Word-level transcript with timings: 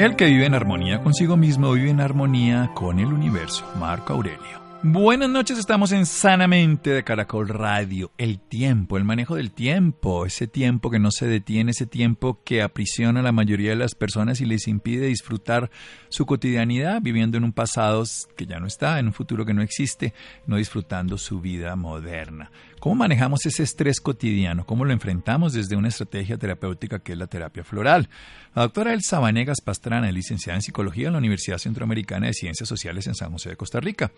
El 0.00 0.16
que 0.16 0.24
vive 0.24 0.46
en 0.46 0.54
armonía 0.54 1.02
consigo 1.02 1.36
mismo 1.36 1.72
vive 1.72 1.90
en 1.90 2.00
armonía 2.00 2.70
con 2.72 3.00
el 3.00 3.12
universo. 3.12 3.70
Marco 3.78 4.14
Aurelio. 4.14 4.60
Buenas 4.82 5.28
noches, 5.28 5.58
estamos 5.58 5.92
en 5.92 6.06
Sanamente 6.06 6.88
de 6.88 7.04
Caracol 7.04 7.50
Radio. 7.50 8.10
El 8.16 8.40
tiempo, 8.40 8.96
el 8.96 9.04
manejo 9.04 9.34
del 9.34 9.50
tiempo, 9.50 10.24
ese 10.24 10.46
tiempo 10.46 10.90
que 10.90 10.98
no 10.98 11.10
se 11.10 11.26
detiene, 11.26 11.72
ese 11.72 11.84
tiempo 11.84 12.40
que 12.44 12.62
aprisiona 12.62 13.20
a 13.20 13.22
la 13.22 13.30
mayoría 13.30 13.68
de 13.68 13.76
las 13.76 13.94
personas 13.94 14.40
y 14.40 14.46
les 14.46 14.68
impide 14.68 15.04
disfrutar 15.04 15.70
su 16.08 16.24
cotidianidad, 16.24 17.02
viviendo 17.02 17.36
en 17.36 17.44
un 17.44 17.52
pasado 17.52 18.04
que 18.38 18.46
ya 18.46 18.58
no 18.58 18.66
está, 18.66 19.00
en 19.00 19.08
un 19.08 19.12
futuro 19.12 19.44
que 19.44 19.52
no 19.52 19.60
existe, 19.60 20.14
no 20.46 20.56
disfrutando 20.56 21.18
su 21.18 21.42
vida 21.42 21.76
moderna. 21.76 22.50
¿Cómo 22.80 22.94
manejamos 22.94 23.44
ese 23.44 23.62
estrés 23.62 24.00
cotidiano? 24.00 24.64
¿Cómo 24.64 24.86
lo 24.86 24.94
enfrentamos 24.94 25.52
desde 25.52 25.76
una 25.76 25.88
estrategia 25.88 26.38
terapéutica 26.38 27.00
que 27.00 27.12
es 27.12 27.18
la 27.18 27.26
terapia 27.26 27.62
floral? 27.62 28.08
La 28.54 28.62
doctora 28.62 28.94
Elsa 28.94 29.18
Vanegas 29.20 29.60
Pastrana 29.60 30.10
licenciada 30.10 30.56
en 30.56 30.62
Psicología 30.62 31.08
en 31.08 31.12
la 31.12 31.18
Universidad 31.18 31.58
Centroamericana 31.58 32.28
de 32.28 32.32
Ciencias 32.32 32.66
Sociales 32.66 33.06
en 33.06 33.14
San 33.14 33.32
José 33.32 33.50
de 33.50 33.56
Costa 33.56 33.80
Rica. 33.80 34.12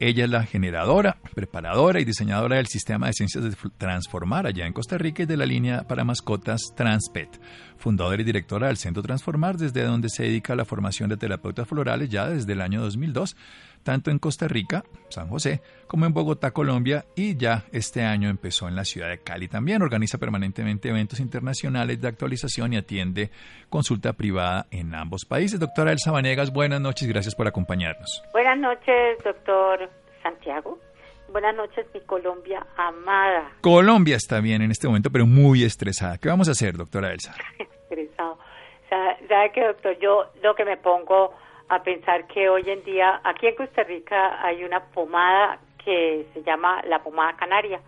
Ella 0.00 0.24
es 0.24 0.30
la 0.30 0.42
generadora, 0.42 1.18
preparadora 1.36 2.00
y 2.00 2.04
diseñadora 2.04 2.56
del 2.56 2.66
sistema 2.66 3.06
de 3.06 3.12
ciencias 3.12 3.44
de 3.44 3.54
Transformar 3.78 4.48
allá 4.48 4.66
en 4.66 4.72
Costa 4.72 4.98
Rica 4.98 5.22
y 5.22 5.26
de 5.26 5.36
la 5.36 5.46
línea 5.46 5.86
para 5.86 6.02
mascotas 6.02 6.72
Transpet. 6.74 7.40
Fundadora 7.84 8.22
y 8.22 8.24
directora 8.24 8.68
del 8.68 8.78
Centro 8.78 9.02
Transformar, 9.02 9.58
desde 9.58 9.84
donde 9.84 10.08
se 10.08 10.22
dedica 10.22 10.54
a 10.54 10.56
la 10.56 10.64
formación 10.64 11.10
de 11.10 11.18
terapeutas 11.18 11.68
florales 11.68 12.08
ya 12.08 12.26
desde 12.30 12.54
el 12.54 12.62
año 12.62 12.80
2002 12.80 13.36
tanto 13.82 14.10
en 14.10 14.18
Costa 14.18 14.48
Rica, 14.48 14.82
San 15.10 15.28
José, 15.28 15.60
como 15.86 16.06
en 16.06 16.14
Bogotá, 16.14 16.52
Colombia, 16.52 17.04
y 17.14 17.36
ya 17.36 17.64
este 17.70 18.02
año 18.02 18.30
empezó 18.30 18.66
en 18.66 18.74
la 18.76 18.86
ciudad 18.86 19.10
de 19.10 19.18
Cali 19.18 19.46
también. 19.46 19.82
Organiza 19.82 20.16
permanentemente 20.16 20.88
eventos 20.88 21.20
internacionales 21.20 22.00
de 22.00 22.08
actualización 22.08 22.72
y 22.72 22.78
atiende 22.78 23.30
consulta 23.68 24.14
privada 24.14 24.66
en 24.70 24.94
ambos 24.94 25.26
países. 25.26 25.60
Doctora 25.60 25.92
Elsa 25.92 26.10
Vanegas, 26.10 26.54
buenas 26.54 26.80
noches, 26.80 27.06
gracias 27.06 27.34
por 27.34 27.46
acompañarnos. 27.46 28.22
Buenas 28.32 28.58
noches, 28.58 29.22
doctor 29.22 29.90
Santiago. 30.22 30.78
Buenas 31.34 31.56
noches, 31.56 31.84
mi 31.92 32.00
Colombia 32.02 32.64
amada. 32.76 33.50
Colombia 33.60 34.14
está 34.14 34.38
bien 34.38 34.62
en 34.62 34.70
este 34.70 34.86
momento, 34.86 35.10
pero 35.10 35.26
muy 35.26 35.64
estresada. 35.64 36.16
¿Qué 36.16 36.28
vamos 36.28 36.46
a 36.46 36.52
hacer, 36.52 36.76
doctora 36.76 37.10
Elsa? 37.10 37.34
Estresado. 37.58 38.38
¿Sabe 38.88 39.50
qué, 39.52 39.66
doctor? 39.66 39.98
Yo 39.98 40.26
lo 40.44 40.54
que 40.54 40.64
me 40.64 40.76
pongo 40.76 41.34
a 41.68 41.82
pensar 41.82 42.28
que 42.28 42.48
hoy 42.48 42.62
en 42.70 42.84
día 42.84 43.20
aquí 43.24 43.48
en 43.48 43.56
Costa 43.56 43.82
Rica 43.82 44.46
hay 44.46 44.62
una 44.62 44.84
pomada 44.92 45.58
que 45.84 46.24
se 46.32 46.44
llama 46.44 46.80
la 46.86 47.02
pomada 47.02 47.34
canaria 47.34 47.80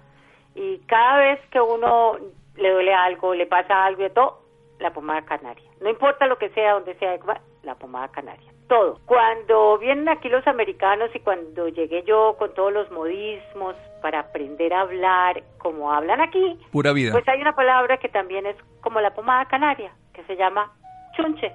y 0.57 0.79
cada 0.89 1.19
vez 1.19 1.41
que 1.53 1.61
uno 1.61 2.19
le 2.57 2.73
duele 2.73 2.95
algo, 2.95 3.33
le 3.33 3.47
pasa 3.47 3.85
algo 3.85 4.03
de 4.03 4.11
todo, 4.11 4.43
la 4.81 4.93
pomada 4.93 5.23
canaria. 5.23 5.71
No 5.81 5.89
importa 5.89 6.27
lo 6.27 6.37
que 6.37 6.49
sea, 6.49 6.73
donde 6.73 6.97
sea, 6.97 7.17
la 7.63 7.77
pomada 7.77 8.09
canaria. 8.09 8.56
Todo. 8.69 8.99
Cuando 9.07 9.79
vienen 9.79 10.09
aquí 10.09 10.29
los 10.29 10.47
americanos 10.47 11.11
y 11.15 11.21
cuando 11.21 11.69
llegué 11.69 12.03
yo 12.03 12.35
con 12.39 12.53
todos 12.55 12.73
los 12.73 12.91
modismos 12.91 13.77
para 14.03 14.21
aprender 14.21 14.75
a 14.75 14.81
hablar 14.81 15.43
como 15.59 15.93
hablan 15.93 16.21
aquí, 16.21 16.59
pura 16.73 16.93
vida. 16.93 17.13
Pues 17.13 17.27
hay 17.29 17.41
una 17.41 17.55
palabra 17.55 17.99
que 17.99 18.09
también 18.09 18.47
es 18.47 18.57
como 18.81 19.01
la 19.01 19.15
pomada 19.15 19.45
canaria, 19.47 19.93
que 20.13 20.25
se 20.25 20.37
llama 20.37 20.73
chunche 21.17 21.53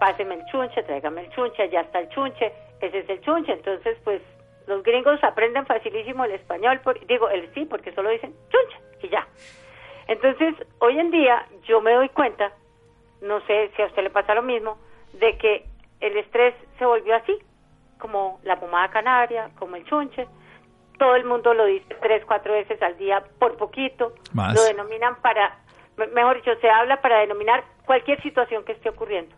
páseme 0.00 0.34
el 0.34 0.44
chunche, 0.46 0.82
tráigame 0.82 1.20
el 1.20 1.30
chunche, 1.30 1.68
ya 1.68 1.82
está 1.82 2.00
el 2.00 2.08
chunche, 2.08 2.52
ese 2.80 2.98
es 3.00 3.08
el 3.08 3.20
chunche. 3.20 3.52
Entonces, 3.52 3.98
pues 4.02 4.22
los 4.66 4.82
gringos 4.82 5.22
aprenden 5.22 5.66
facilísimo 5.66 6.24
el 6.24 6.32
español, 6.32 6.80
digo 7.06 7.28
el 7.28 7.52
sí, 7.54 7.66
porque 7.66 7.92
solo 7.92 8.08
dicen 8.08 8.34
chunche 8.48 8.78
y 9.02 9.08
ya. 9.10 9.28
Entonces, 10.08 10.54
hoy 10.78 10.98
en 10.98 11.10
día 11.10 11.46
yo 11.68 11.80
me 11.82 11.92
doy 11.92 12.08
cuenta, 12.08 12.50
no 13.20 13.40
sé 13.42 13.70
si 13.76 13.82
a 13.82 13.86
usted 13.86 14.02
le 14.02 14.10
pasa 14.10 14.34
lo 14.34 14.42
mismo, 14.42 14.78
de 15.12 15.36
que 15.36 15.64
el 16.00 16.16
estrés 16.16 16.54
se 16.78 16.84
volvió 16.84 17.14
así, 17.14 17.36
como 17.98 18.40
la 18.42 18.58
pomada 18.58 18.88
canaria, 18.90 19.50
como 19.58 19.76
el 19.76 19.84
chunche. 19.84 20.26
Todo 20.98 21.16
el 21.16 21.24
mundo 21.24 21.54
lo 21.54 21.64
dice 21.66 21.96
tres, 22.00 22.24
cuatro 22.26 22.52
veces 22.52 22.80
al 22.82 22.96
día, 22.98 23.22
por 23.38 23.56
poquito. 23.56 24.14
Lo 24.34 24.62
denominan 24.64 25.16
para, 25.22 25.58
mejor 26.12 26.36
dicho, 26.36 26.54
se 26.60 26.70
habla 26.70 27.00
para 27.00 27.20
denominar 27.20 27.64
cualquier 27.86 28.20
situación 28.22 28.64
que 28.64 28.72
esté 28.72 28.88
ocurriendo 28.90 29.34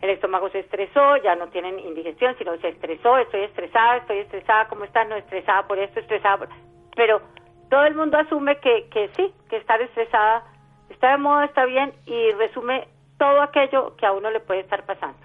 el 0.00 0.10
estómago 0.10 0.48
se 0.48 0.60
estresó, 0.60 1.16
ya 1.18 1.34
no 1.36 1.48
tienen 1.48 1.78
indigestión, 1.78 2.34
sino 2.38 2.56
se 2.58 2.68
estresó, 2.68 3.18
estoy 3.18 3.42
estresada, 3.42 3.98
estoy 3.98 4.18
estresada, 4.18 4.66
¿cómo 4.68 4.84
estás? 4.84 5.06
No, 5.08 5.16
estresada 5.16 5.66
por 5.66 5.78
esto, 5.78 6.00
estresada 6.00 6.38
por... 6.38 6.48
Pero 6.96 7.20
todo 7.68 7.84
el 7.84 7.94
mundo 7.94 8.16
asume 8.16 8.58
que, 8.60 8.88
que 8.90 9.10
sí, 9.16 9.32
que 9.48 9.58
estar 9.58 9.80
estresada 9.80 10.44
está 10.88 11.10
de 11.12 11.18
moda, 11.18 11.44
está 11.44 11.66
bien, 11.66 11.92
y 12.06 12.30
resume 12.32 12.88
todo 13.18 13.42
aquello 13.42 13.94
que 13.96 14.06
a 14.06 14.12
uno 14.12 14.30
le 14.30 14.40
puede 14.40 14.60
estar 14.60 14.84
pasando, 14.86 15.18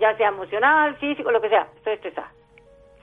ya 0.00 0.16
sea 0.16 0.28
emocional, 0.28 0.96
físico, 0.96 1.30
lo 1.30 1.40
que 1.40 1.48
sea, 1.48 1.68
estoy 1.76 1.94
estresada. 1.94 2.32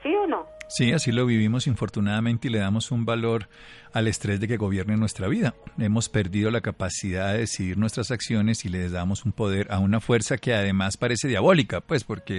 ¿Sí 0.02 0.14
o 0.14 0.26
no? 0.26 0.46
Sí, 0.68 0.92
así 0.92 1.12
lo 1.12 1.26
vivimos 1.26 1.66
infortunadamente 1.68 2.48
y 2.48 2.50
le 2.50 2.58
damos 2.58 2.90
un 2.90 3.04
valor 3.04 3.46
al 3.92 4.08
estrés 4.08 4.40
de 4.40 4.48
que 4.48 4.56
gobierne 4.56 4.96
nuestra 4.96 5.28
vida. 5.28 5.54
Hemos 5.78 6.08
perdido 6.08 6.50
la 6.50 6.60
capacidad 6.60 7.32
de 7.32 7.38
decidir 7.38 7.78
nuestras 7.78 8.10
acciones 8.10 8.64
y 8.64 8.68
le 8.68 8.88
damos 8.90 9.24
un 9.24 9.32
poder 9.32 9.68
a 9.70 9.78
una 9.78 10.00
fuerza 10.00 10.38
que 10.38 10.54
además 10.54 10.96
parece 10.96 11.28
diabólica, 11.28 11.80
pues 11.80 12.02
porque 12.02 12.38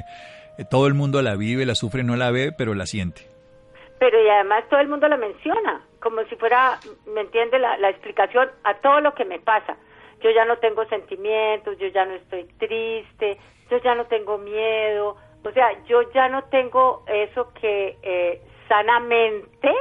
eh, 0.57 0.65
todo 0.69 0.87
el 0.87 0.93
mundo 0.93 1.21
la 1.21 1.35
vive, 1.35 1.65
la 1.65 1.75
sufre, 1.75 2.03
no 2.03 2.17
la 2.17 2.31
ve, 2.31 2.51
pero 2.57 2.73
la 2.73 2.85
siente. 2.85 3.21
Pero 3.97 4.21
y 4.21 4.29
además 4.29 4.65
todo 4.69 4.81
el 4.81 4.89
mundo 4.89 5.07
la 5.07 5.17
menciona, 5.17 5.81
como 6.01 6.21
si 6.25 6.35
fuera, 6.35 6.79
¿me 7.13 7.21
entiende? 7.21 7.59
La, 7.59 7.77
la 7.77 7.89
explicación 7.89 8.49
a 8.63 8.75
todo 8.75 8.99
lo 8.99 9.13
que 9.13 9.25
me 9.25 9.39
pasa. 9.39 9.77
Yo 10.21 10.31
ya 10.31 10.45
no 10.45 10.57
tengo 10.57 10.85
sentimientos, 10.85 11.77
yo 11.77 11.87
ya 11.87 12.05
no 12.05 12.15
estoy 12.15 12.45
triste, 12.57 13.37
yo 13.69 13.77
ya 13.77 13.95
no 13.95 14.05
tengo 14.05 14.37
miedo, 14.37 15.15
o 15.43 15.51
sea, 15.51 15.71
yo 15.85 16.01
ya 16.13 16.27
no 16.27 16.43
tengo 16.45 17.03
eso 17.07 17.53
que 17.53 17.97
eh, 18.01 18.41
sanamente 18.67 19.71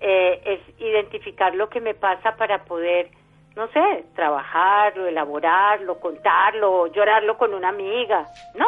eh, 0.00 0.42
es 0.44 0.80
identificar 0.80 1.54
lo 1.54 1.68
que 1.68 1.80
me 1.80 1.94
pasa 1.94 2.36
para 2.36 2.64
poder, 2.64 3.10
no 3.56 3.68
sé, 3.68 4.04
trabajarlo, 4.14 5.06
elaborarlo, 5.06 5.98
contarlo, 6.00 6.88
llorarlo 6.88 7.38
con 7.38 7.54
una 7.54 7.68
amiga. 7.68 8.26
No, 8.54 8.66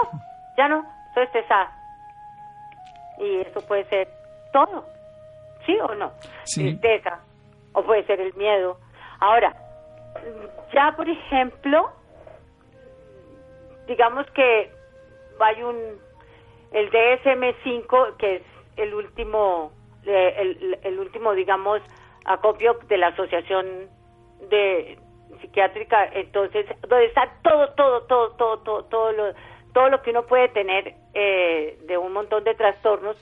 ya 0.57 0.69
no, 0.69 0.85
estoy 1.09 1.25
estresada. 1.25 1.73
Y 3.19 3.41
eso 3.41 3.61
puede 3.67 3.85
ser 3.85 4.09
todo, 4.53 4.85
¿sí 5.67 5.77
o 5.81 5.95
no? 5.95 6.13
Tristeza, 6.45 7.21
o 7.73 7.83
puede 7.83 8.05
ser 8.05 8.21
el 8.21 8.33
miedo. 8.35 8.79
Ahora, 9.21 9.55
ya 10.73 10.95
por 10.97 11.09
ejemplo, 11.09 11.91
digamos 13.87 14.31
que 14.31 14.71
hay 15.41 15.63
un 15.63 15.77
el 16.75 16.91
DSM-5, 16.91 18.17
que 18.17 18.37
es 18.37 18.43
el 18.77 18.95
último, 18.95 19.73
el, 20.05 20.77
el, 20.83 20.99
último, 20.99 21.33
digamos, 21.33 21.81
acopio 22.25 22.79
de 22.89 22.99
la 22.99 23.09
Asociación 23.09 23.89
de 24.51 24.99
Psiquiátrica, 25.41 26.05
entonces, 26.13 26.67
donde 26.89 27.07
está 27.07 27.33
todo, 27.43 27.69
todo, 27.75 28.03
todo, 28.03 28.31
todo, 28.33 28.59
todo, 28.59 28.85
todo 28.87 29.13
lo, 29.13 29.35
todo 29.73 29.89
lo 29.89 30.03
que 30.03 30.11
uno 30.11 30.27
puede 30.27 30.49
tener 30.49 30.95
eh, 31.15 31.79
de 31.87 31.97
un 31.97 32.13
montón 32.13 32.43
de 32.43 32.55
trastornos, 32.55 33.17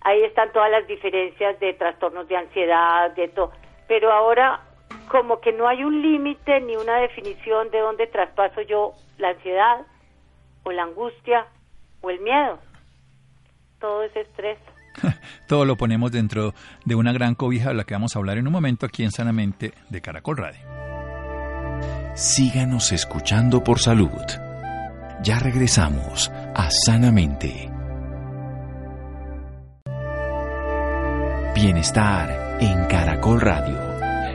ahí 0.00 0.24
están 0.24 0.52
todas 0.52 0.70
las 0.70 0.86
diferencias 0.88 1.58
de 1.60 1.74
trastornos 1.74 2.26
de 2.26 2.36
ansiedad, 2.36 3.12
de 3.12 3.28
todo, 3.28 3.52
pero 3.86 4.10
ahora 4.10 4.60
como 5.08 5.40
que 5.40 5.52
no 5.52 5.68
hay 5.68 5.84
un 5.84 6.02
límite 6.02 6.60
ni 6.60 6.76
una 6.76 6.98
definición 6.98 7.70
de 7.70 7.80
dónde 7.80 8.06
traspaso 8.06 8.62
yo 8.62 8.92
la 9.18 9.30
ansiedad 9.30 9.86
o 10.64 10.72
la 10.72 10.82
angustia 10.82 11.46
o 12.00 12.10
el 12.10 12.20
miedo 12.20 12.58
todo 13.80 14.02
ese 14.02 14.20
estrés. 14.20 14.58
todo 15.48 15.64
lo 15.64 15.76
ponemos 15.76 16.12
dentro 16.12 16.54
de 16.84 16.94
una 16.94 17.12
gran 17.12 17.34
cobija 17.34 17.68
de 17.68 17.74
la 17.74 17.84
que 17.84 17.94
vamos 17.94 18.14
a 18.14 18.18
hablar 18.18 18.38
en 18.38 18.46
un 18.46 18.52
momento 18.52 18.86
aquí 18.86 19.04
en 19.04 19.10
Sanamente 19.10 19.72
de 19.88 20.00
Caracol 20.00 20.36
Radio. 20.36 20.60
Síganos 22.14 22.92
escuchando 22.92 23.62
por 23.62 23.78
salud. 23.78 24.10
Ya 25.22 25.38
regresamos 25.38 26.30
a 26.54 26.70
Sanamente. 26.70 27.70
Bienestar 31.54 32.58
en 32.60 32.86
Caracol 32.86 33.40
Radio. 33.40 33.87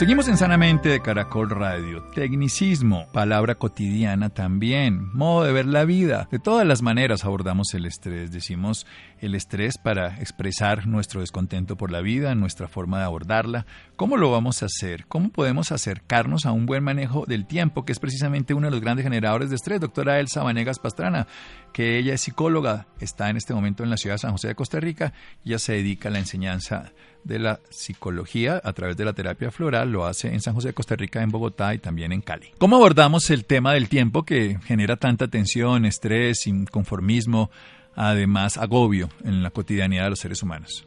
Seguimos 0.00 0.28
en 0.28 0.38
Sanamente 0.38 0.88
de 0.88 1.02
Caracol 1.02 1.50
Radio. 1.50 2.02
Tecnicismo, 2.14 3.06
palabra 3.12 3.56
cotidiana 3.56 4.30
también, 4.30 5.10
modo 5.12 5.44
de 5.44 5.52
ver 5.52 5.66
la 5.66 5.84
vida. 5.84 6.26
De 6.30 6.38
todas 6.38 6.66
las 6.66 6.80
maneras 6.80 7.26
abordamos 7.26 7.74
el 7.74 7.84
estrés. 7.84 8.32
Decimos 8.32 8.86
el 9.18 9.34
estrés 9.34 9.76
para 9.76 10.18
expresar 10.18 10.86
nuestro 10.86 11.20
descontento 11.20 11.76
por 11.76 11.92
la 11.92 12.00
vida, 12.00 12.34
nuestra 12.34 12.66
forma 12.66 12.98
de 12.98 13.04
abordarla. 13.04 13.66
¿Cómo 13.96 14.16
lo 14.16 14.30
vamos 14.30 14.62
a 14.62 14.66
hacer? 14.66 15.04
¿Cómo 15.06 15.28
podemos 15.28 15.70
acercarnos 15.70 16.46
a 16.46 16.52
un 16.52 16.64
buen 16.64 16.82
manejo 16.82 17.26
del 17.26 17.44
tiempo, 17.44 17.84
que 17.84 17.92
es 17.92 17.98
precisamente 17.98 18.54
uno 18.54 18.68
de 18.68 18.70
los 18.70 18.80
grandes 18.80 19.04
generadores 19.04 19.50
de 19.50 19.56
estrés? 19.56 19.82
Doctora 19.82 20.18
Elsa 20.18 20.42
Vanegas 20.42 20.78
Pastrana, 20.78 21.26
que 21.74 21.98
ella 21.98 22.14
es 22.14 22.22
psicóloga, 22.22 22.86
está 23.00 23.28
en 23.28 23.36
este 23.36 23.52
momento 23.52 23.84
en 23.84 23.90
la 23.90 23.98
ciudad 23.98 24.14
de 24.14 24.20
San 24.20 24.32
José 24.32 24.48
de 24.48 24.54
Costa 24.54 24.80
Rica, 24.80 25.12
ella 25.44 25.58
se 25.58 25.74
dedica 25.74 26.08
a 26.08 26.12
la 26.12 26.20
enseñanza 26.20 26.90
de 27.24 27.38
la 27.38 27.60
psicología 27.68 28.60
a 28.62 28.72
través 28.72 28.96
de 28.96 29.04
la 29.04 29.12
terapia 29.12 29.50
floral, 29.50 29.92
lo 29.92 30.04
hace 30.04 30.28
en 30.28 30.40
San 30.40 30.54
José 30.54 30.68
de 30.68 30.74
Costa 30.74 30.96
Rica, 30.96 31.22
en 31.22 31.30
Bogotá 31.30 31.74
y 31.74 31.78
también 31.78 32.12
en 32.12 32.20
Cali. 32.20 32.52
¿Cómo 32.58 32.76
abordamos 32.76 33.30
el 33.30 33.46
tema 33.46 33.74
del 33.74 33.88
tiempo 33.88 34.24
que 34.24 34.56
genera 34.64 34.96
tanta 34.96 35.28
tensión, 35.28 35.84
estrés, 35.84 36.46
inconformismo, 36.46 37.50
además 37.94 38.56
agobio 38.56 39.08
en 39.24 39.42
la 39.42 39.50
cotidianidad 39.50 40.04
de 40.04 40.10
los 40.10 40.18
seres 40.18 40.42
humanos? 40.42 40.86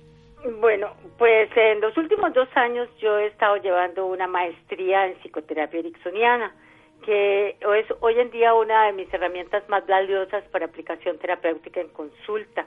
Bueno, 0.59 0.94
pues 1.18 1.50
en 1.56 1.80
los 1.80 1.95
últimos 1.97 2.33
dos 2.33 2.50
años 2.56 2.89
yo 3.01 3.18
he 3.18 3.27
estado 3.27 3.56
llevando 3.57 4.06
una 4.06 4.27
maestría 4.27 5.07
en 5.07 5.15
psicoterapia 5.19 5.79
ericksoniana, 5.79 6.53
que 7.06 7.51
es 7.51 7.86
hoy 8.01 8.19
en 8.19 8.31
día 8.31 8.53
una 8.53 8.88
de 8.88 8.94
mis 8.94 9.13
herramientas 9.13 9.68
más 9.69 9.86
valiosas 9.88 10.44
para 10.51 10.65
aplicación 10.65 11.18
terapéutica 11.19 11.81
en 11.81 11.89
consulta. 11.89 12.65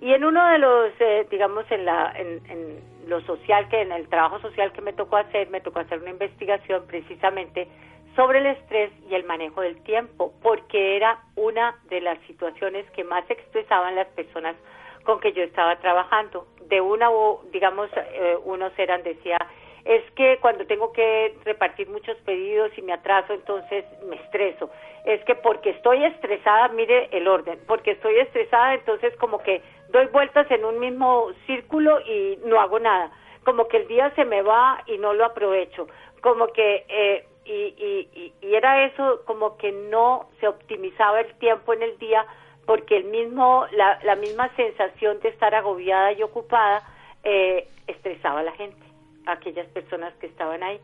Y 0.00 0.12
en 0.12 0.24
uno 0.24 0.44
de 0.48 0.58
los, 0.58 0.92
eh, 1.00 1.26
digamos, 1.30 1.64
en, 1.70 1.84
la, 1.84 2.12
en, 2.16 2.40
en 2.50 2.80
lo 3.08 3.20
social, 3.22 3.68
que 3.68 3.80
en 3.80 3.92
el 3.92 4.08
trabajo 4.08 4.40
social 4.40 4.72
que 4.72 4.80
me 4.80 4.92
tocó 4.92 5.16
hacer, 5.16 5.48
me 5.50 5.60
tocó 5.60 5.80
hacer 5.80 6.00
una 6.00 6.10
investigación 6.10 6.84
precisamente 6.86 7.68
sobre 8.16 8.38
el 8.38 8.46
estrés 8.46 8.92
y 9.08 9.14
el 9.14 9.24
manejo 9.24 9.60
del 9.60 9.82
tiempo, 9.82 10.32
porque 10.42 10.96
era 10.96 11.18
una 11.36 11.76
de 11.88 12.00
las 12.00 12.18
situaciones 12.26 12.88
que 12.92 13.04
más 13.04 13.28
expresaban 13.28 13.94
las 13.96 14.06
personas 14.08 14.56
con 15.04 15.20
que 15.20 15.32
yo 15.32 15.42
estaba 15.42 15.76
trabajando. 15.76 16.46
De 16.68 16.80
una, 16.80 17.08
digamos, 17.52 17.90
eh, 17.96 18.36
unos 18.44 18.72
eran, 18.78 19.02
decía, 19.02 19.38
es 19.84 20.02
que 20.12 20.38
cuando 20.40 20.66
tengo 20.66 20.92
que 20.92 21.34
repartir 21.44 21.88
muchos 21.88 22.16
pedidos 22.18 22.70
y 22.76 22.82
me 22.82 22.94
atraso, 22.94 23.34
entonces 23.34 23.84
me 24.08 24.16
estreso. 24.16 24.70
Es 25.04 25.22
que 25.24 25.34
porque 25.34 25.70
estoy 25.70 26.04
estresada, 26.04 26.68
mire 26.68 27.08
el 27.12 27.28
orden, 27.28 27.58
porque 27.66 27.90
estoy 27.92 28.16
estresada, 28.16 28.74
entonces 28.74 29.14
como 29.16 29.42
que 29.42 29.62
doy 29.90 30.06
vueltas 30.06 30.50
en 30.50 30.64
un 30.64 30.78
mismo 30.78 31.32
círculo 31.46 32.00
y 32.00 32.38
no 32.46 32.60
hago 32.60 32.78
nada. 32.78 33.10
Como 33.44 33.68
que 33.68 33.76
el 33.78 33.88
día 33.88 34.10
se 34.14 34.24
me 34.24 34.40
va 34.40 34.82
y 34.86 34.96
no 34.96 35.12
lo 35.12 35.26
aprovecho. 35.26 35.86
Como 36.22 36.46
que, 36.46 36.86
eh, 36.88 37.26
y, 37.44 37.52
y, 37.52 38.32
y 38.40 38.54
era 38.54 38.86
eso, 38.86 39.20
como 39.26 39.58
que 39.58 39.70
no 39.70 40.30
se 40.40 40.48
optimizaba 40.48 41.20
el 41.20 41.34
tiempo 41.34 41.74
en 41.74 41.82
el 41.82 41.98
día 41.98 42.24
porque 42.64 42.96
el 42.96 43.04
mismo, 43.04 43.66
la, 43.72 43.98
la 44.02 44.16
misma 44.16 44.48
sensación 44.56 45.20
de 45.20 45.28
estar 45.28 45.54
agobiada 45.54 46.12
y 46.12 46.22
ocupada 46.22 46.82
eh, 47.22 47.68
estresaba 47.86 48.40
a 48.40 48.44
la 48.44 48.52
gente 48.52 48.83
aquellas 49.26 49.66
personas 49.68 50.14
que 50.14 50.26
estaban 50.26 50.62
ahí. 50.62 50.80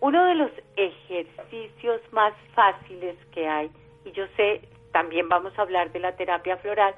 Uno 0.00 0.24
de 0.26 0.34
los 0.34 0.50
ejercicios 0.76 2.00
más 2.12 2.34
fáciles 2.54 3.16
que 3.32 3.48
hay, 3.48 3.70
y 4.04 4.12
yo 4.12 4.26
sé, 4.36 4.60
también 4.92 5.28
vamos 5.28 5.58
a 5.58 5.62
hablar 5.62 5.90
de 5.92 6.00
la 6.00 6.16
terapia 6.16 6.56
floral, 6.58 6.94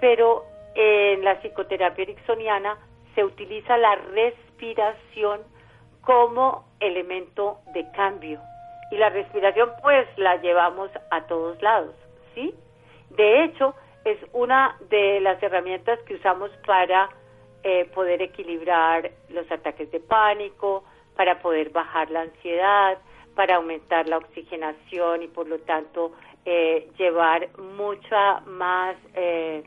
pero 0.00 0.44
en 0.74 1.24
la 1.24 1.40
psicoterapia 1.40 2.02
ericksoniana 2.02 2.76
se 3.14 3.24
utiliza 3.24 3.76
la 3.76 3.94
respiración 3.96 5.40
como 6.02 6.66
elemento 6.80 7.58
de 7.72 7.90
cambio. 7.92 8.40
Y 8.90 8.96
la 8.96 9.08
respiración 9.08 9.70
pues 9.82 10.06
la 10.16 10.36
llevamos 10.36 10.90
a 11.10 11.22
todos 11.26 11.60
lados, 11.62 11.94
¿sí? 12.34 12.54
De 13.10 13.44
hecho, 13.44 13.74
es 14.04 14.18
una 14.32 14.76
de 14.90 15.20
las 15.20 15.42
herramientas 15.42 15.98
que 16.00 16.14
usamos 16.14 16.50
para 16.66 17.08
eh, 17.64 17.86
poder 17.94 18.22
equilibrar 18.22 19.10
los 19.30 19.50
ataques 19.50 19.90
de 19.90 19.98
pánico, 19.98 20.84
para 21.16 21.40
poder 21.40 21.70
bajar 21.70 22.10
la 22.10 22.22
ansiedad, 22.22 22.98
para 23.34 23.56
aumentar 23.56 24.08
la 24.08 24.18
oxigenación 24.18 25.22
y 25.22 25.28
por 25.28 25.48
lo 25.48 25.58
tanto 25.60 26.12
eh, 26.44 26.90
llevar 26.98 27.48
mucha 27.58 28.40
más, 28.40 28.96
eh, 29.14 29.64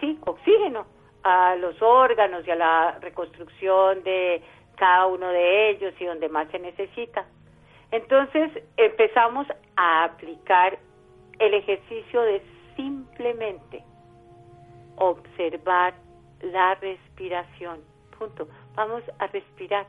sí, 0.00 0.18
oxígeno 0.24 0.86
a 1.22 1.56
los 1.56 1.80
órganos 1.82 2.46
y 2.46 2.50
a 2.50 2.56
la 2.56 2.98
reconstrucción 3.00 4.02
de 4.02 4.42
cada 4.76 5.06
uno 5.06 5.28
de 5.28 5.70
ellos 5.70 5.94
y 5.98 6.04
donde 6.04 6.28
más 6.28 6.48
se 6.50 6.58
necesita. 6.58 7.26
Entonces 7.90 8.50
empezamos 8.76 9.46
a 9.76 10.04
aplicar 10.04 10.78
el 11.38 11.54
ejercicio 11.54 12.22
de 12.22 12.42
simplemente 12.76 13.82
observar 14.96 15.94
la 16.40 16.74
respiración. 16.76 17.80
Punto. 18.18 18.48
Vamos 18.74 19.02
a 19.18 19.26
respirar. 19.26 19.86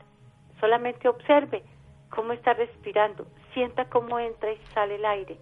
Solamente 0.60 1.08
observe 1.08 1.62
cómo 2.10 2.32
está 2.32 2.54
respirando. 2.54 3.26
Sienta 3.54 3.84
cómo 3.86 4.18
entra 4.18 4.52
y 4.52 4.58
sale 4.74 4.96
el 4.96 5.04
aire. 5.04 5.36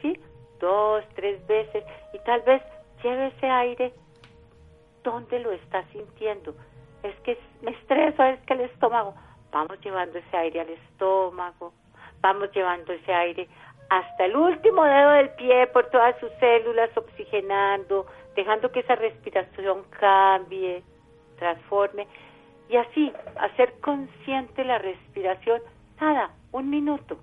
¿Sí? 0.00 0.18
Dos, 0.60 1.04
tres 1.14 1.44
veces. 1.46 1.84
Y 2.12 2.18
tal 2.20 2.42
vez 2.42 2.62
lleve 3.02 3.28
ese 3.28 3.46
aire 3.46 3.92
donde 5.02 5.38
lo 5.40 5.52
está 5.52 5.84
sintiendo. 5.92 6.54
Es 7.02 7.14
que 7.20 7.38
me 7.62 7.72
estreso, 7.72 8.22
es 8.22 8.40
que 8.40 8.54
el 8.54 8.60
estómago. 8.60 9.14
Vamos 9.52 9.78
llevando 9.80 10.18
ese 10.18 10.36
aire 10.36 10.60
al 10.60 10.70
estómago. 10.70 11.72
Vamos 12.20 12.50
llevando 12.52 12.92
ese 12.92 13.12
aire 13.12 13.48
hasta 13.90 14.24
el 14.24 14.36
último 14.36 14.84
dedo 14.84 15.10
del 15.10 15.30
pie 15.30 15.66
por 15.68 15.86
todas 15.90 16.18
sus 16.18 16.30
células, 16.40 16.90
oxigenando, 16.96 18.06
dejando 18.34 18.70
que 18.70 18.80
esa 18.80 18.94
respiración 18.94 19.84
cambie, 19.90 20.82
transforme 21.38 22.06
y 22.68 22.76
así 22.76 23.12
hacer 23.36 23.74
consciente 23.80 24.64
la 24.64 24.78
respiración, 24.78 25.60
nada, 26.00 26.30
un 26.52 26.70
minuto, 26.70 27.18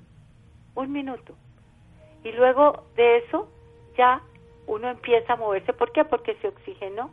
un 0.75 0.91
minuto. 0.91 1.33
Y 2.23 2.31
luego 2.31 2.85
de 2.95 3.17
eso 3.17 3.49
ya 3.97 4.21
uno 4.67 4.89
empieza 4.89 5.33
a 5.33 5.37
moverse. 5.37 5.73
¿Por 5.73 5.91
qué? 5.91 6.05
Porque 6.05 6.35
se 6.35 6.47
oxigenó. 6.47 7.09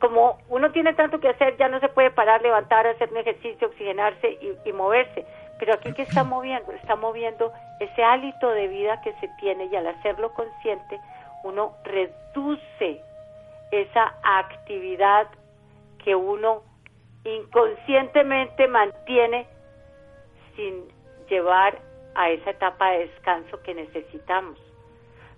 Como 0.00 0.38
uno 0.48 0.72
tiene 0.72 0.94
tanto 0.94 1.20
que 1.20 1.28
hacer, 1.28 1.56
ya 1.58 1.68
no 1.68 1.78
se 1.78 1.88
puede 1.88 2.10
parar, 2.10 2.42
levantar, 2.42 2.86
hacer 2.86 3.10
un 3.10 3.18
ejercicio, 3.18 3.68
oxigenarse 3.68 4.38
y, 4.40 4.68
y 4.68 4.72
moverse. 4.72 5.24
Pero 5.58 5.74
aquí 5.74 5.92
que 5.92 6.02
está 6.02 6.24
moviendo, 6.24 6.72
está 6.72 6.96
moviendo 6.96 7.52
ese 7.80 8.02
hálito 8.02 8.50
de 8.50 8.66
vida 8.68 9.00
que 9.02 9.12
se 9.20 9.28
tiene 9.38 9.66
y 9.66 9.76
al 9.76 9.86
hacerlo 9.86 10.32
consciente, 10.32 10.98
uno 11.44 11.74
reduce 11.84 13.02
esa 13.70 14.14
actividad 14.22 15.28
que 16.02 16.14
uno 16.14 16.62
inconscientemente 17.24 18.66
mantiene 18.68 19.46
sin 20.56 20.88
llevar 21.28 21.78
a 22.14 22.30
esa 22.30 22.50
etapa 22.50 22.90
de 22.90 23.08
descanso 23.08 23.62
que 23.62 23.74
necesitamos. 23.74 24.58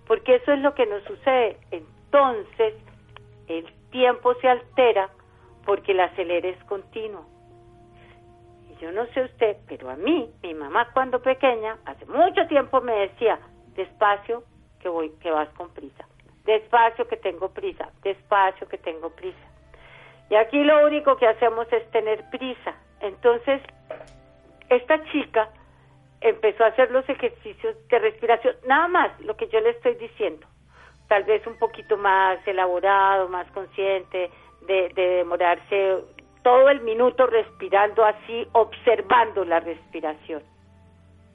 Porque 0.07 0.35
eso 0.35 0.51
es 0.53 0.59
lo 0.59 0.73
que 0.73 0.85
nos 0.85 1.03
sucede. 1.03 1.57
Entonces, 1.71 2.73
el 3.47 3.71
tiempo 3.91 4.33
se 4.35 4.47
altera 4.49 5.09
porque 5.65 5.91
el 5.91 5.99
acelere 5.99 6.49
es 6.49 6.63
continuo. 6.65 7.25
Y 8.69 8.75
yo 8.81 8.91
no 8.91 9.05
sé 9.07 9.21
usted, 9.21 9.57
pero 9.67 9.89
a 9.89 9.95
mí, 9.95 10.29
mi 10.41 10.53
mamá 10.53 10.89
cuando 10.93 11.21
pequeña, 11.21 11.77
hace 11.85 12.05
mucho 12.05 12.47
tiempo 12.47 12.81
me 12.81 12.93
decía, 12.93 13.39
despacio 13.75 14.43
que 14.79 14.89
voy, 14.89 15.11
que 15.21 15.31
vas 15.31 15.49
con 15.49 15.69
prisa 15.69 16.05
despacio 16.45 17.07
que 17.07 17.17
tengo 17.17 17.49
prisa, 17.49 17.89
despacio 18.03 18.67
que 18.67 18.77
tengo 18.77 19.09
prisa. 19.09 19.47
Y 20.29 20.35
aquí 20.35 20.63
lo 20.63 20.85
único 20.85 21.17
que 21.17 21.27
hacemos 21.27 21.71
es 21.71 21.89
tener 21.91 22.29
prisa. 22.29 22.75
Entonces, 23.01 23.61
esta 24.69 25.03
chica 25.11 25.49
empezó 26.21 26.63
a 26.63 26.67
hacer 26.67 26.89
los 26.91 27.07
ejercicios 27.09 27.75
de 27.87 27.99
respiración, 27.99 28.55
nada 28.65 28.87
más 28.87 29.19
lo 29.21 29.35
que 29.35 29.47
yo 29.49 29.59
le 29.59 29.71
estoy 29.71 29.95
diciendo, 29.95 30.47
tal 31.07 31.23
vez 31.25 31.45
un 31.45 31.57
poquito 31.57 31.97
más 31.97 32.39
elaborado, 32.47 33.27
más 33.27 33.49
consciente, 33.51 34.31
de, 34.61 34.89
de 34.95 35.07
demorarse 35.17 35.97
todo 36.43 36.69
el 36.69 36.81
minuto 36.81 37.27
respirando 37.27 38.05
así, 38.05 38.47
observando 38.53 39.43
la 39.43 39.59
respiración. 39.59 40.43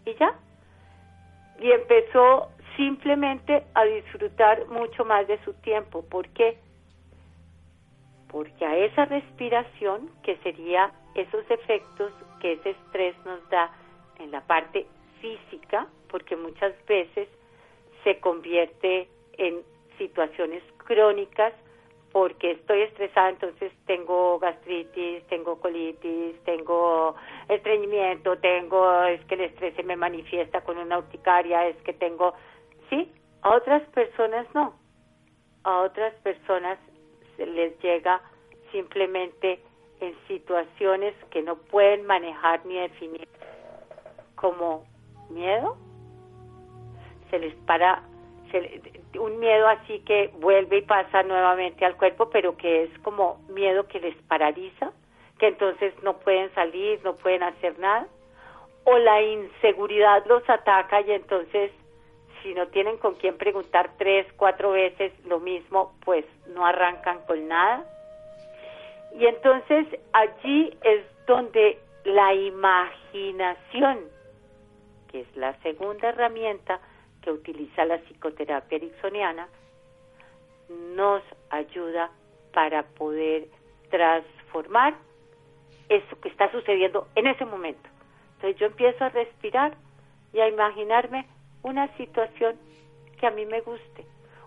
Y 0.05 0.15
ya. 0.15 0.35
Y 1.61 1.71
empezó 1.73 2.51
simplemente 2.79 3.67
a 3.75 3.85
disfrutar 3.85 4.67
mucho 4.69 5.05
más 5.05 5.29
de 5.29 5.39
su 5.45 5.53
tiempo. 5.61 6.03
¿Por 6.09 6.27
qué? 6.31 6.57
Porque 8.31 8.65
a 8.65 8.75
esa 8.79 9.05
respiración, 9.05 10.11
que 10.23 10.37
sería 10.39 10.91
esos 11.15 11.45
efectos 11.51 12.13
que 12.41 12.53
ese 12.53 12.71
estrés 12.71 13.15
nos 13.27 13.47
da 13.51 13.71
en 14.19 14.31
la 14.31 14.41
parte 14.43 14.87
física, 15.21 15.87
porque 16.09 16.37
muchas 16.37 16.73
veces 16.87 17.29
se 18.05 18.21
convierte 18.21 19.09
en 19.37 19.63
situaciones 19.99 20.63
crónicas 20.87 21.53
porque 22.13 22.53
estoy 22.53 22.83
estresada, 22.83 23.31
entonces 23.31 23.71
tengo 23.87 24.39
gastritis, 24.39 25.23
tengo 25.27 25.61
colitis, 25.61 26.37
tengo 26.45 27.15
estreñimiento, 27.49 28.39
tengo, 28.39 29.05
es 29.05 29.23
que 29.27 29.35
el 29.35 29.43
estrés 29.43 29.75
se 29.75 29.83
me 29.83 29.97
manifiesta 29.97 30.63
con 30.63 30.79
una 30.79 30.99
urticaria, 30.99 31.67
es 31.69 31.77
que 31.83 31.93
tengo, 31.93 32.35
sí, 32.91 33.13
a 33.43 33.55
otras 33.55 33.83
personas 33.91 34.47
no, 34.55 34.75
a 35.65 35.81
otras 35.81 36.15
personas 36.23 36.79
se 37.37 37.47
les 37.47 37.79
llega 37.81 38.21
simplemente 38.73 39.61
en 40.01 40.15
situaciones 40.27 41.15
que 41.31 41.43
no 41.43 41.57
pueden 41.57 42.07
manejar 42.07 42.65
ni 42.67 42.79
definir 42.79 43.29
como 44.35 44.85
miedo, 45.31 45.77
se 47.31 47.39
les 47.39 47.55
para 47.67 48.03
un 49.19 49.39
miedo 49.39 49.69
así 49.69 50.01
que 50.01 50.33
vuelve 50.39 50.79
y 50.79 50.83
pasa 50.83 51.23
nuevamente 51.23 51.85
al 51.85 51.97
cuerpo, 51.97 52.31
pero 52.31 52.57
que 52.57 52.85
es 52.85 52.99
como 53.01 53.41
miedo 53.49 53.87
que 53.89 54.01
les 54.01 54.17
paraliza, 54.23 54.93
que 55.39 55.49
entonces 55.49 55.93
no 56.03 56.19
pueden 56.19 56.53
salir, 56.55 57.01
no 57.05 57.15
pueden 57.15 57.43
hacer 57.43 57.79
nada, 57.79 58.07
o 58.85 58.97
la 58.99 59.21
inseguridad 59.23 60.25
los 60.27 60.49
ataca 60.49 61.01
y 61.03 61.13
entonces 61.13 61.71
si 62.43 62.55
no 62.55 62.69
tienen 62.69 62.99
con 62.99 63.15
quién 63.15 63.37
preguntar 63.37 63.91
tres, 63.99 64.27
cuatro 64.37 64.73
veces 64.73 65.13
lo 65.27 65.41
mismo, 65.41 65.95
pues 66.05 66.25
no 66.49 66.67
arrancan 66.67 67.21
con 67.27 67.49
nada. 67.49 67.85
Y 69.19 69.27
entonces 69.27 69.87
allí 70.13 70.77
es 70.83 71.05
donde 71.27 71.79
la 72.05 72.35
imaginación, 72.35 74.01
que 75.11 75.21
es 75.21 75.37
la 75.37 75.55
segunda 75.63 76.09
herramienta, 76.09 76.81
que 77.23 77.31
utiliza 77.31 77.85
la 77.85 77.99
psicoterapia 77.99 78.77
ericksoniana 78.77 79.49
nos 80.69 81.23
ayuda 81.51 82.11
para 82.53 82.83
poder 82.83 83.49
transformar 83.91 84.95
eso 85.89 86.21
que 86.21 86.29
está 86.29 86.51
sucediendo 86.53 87.09
en 87.15 87.27
ese 87.27 87.45
momento. 87.45 87.89
Entonces 88.37 88.61
yo 88.61 88.67
empiezo 88.67 89.05
a 89.05 89.09
respirar 89.09 89.77
y 90.33 90.41
a 90.41 90.49
imaginarme 90.49 91.27
una 91.63 91.95
situación 91.97 92.57
que 93.19 93.27
a 93.27 93.31
mí 93.31 93.47
me 93.47 93.61
guste, 93.61 94.05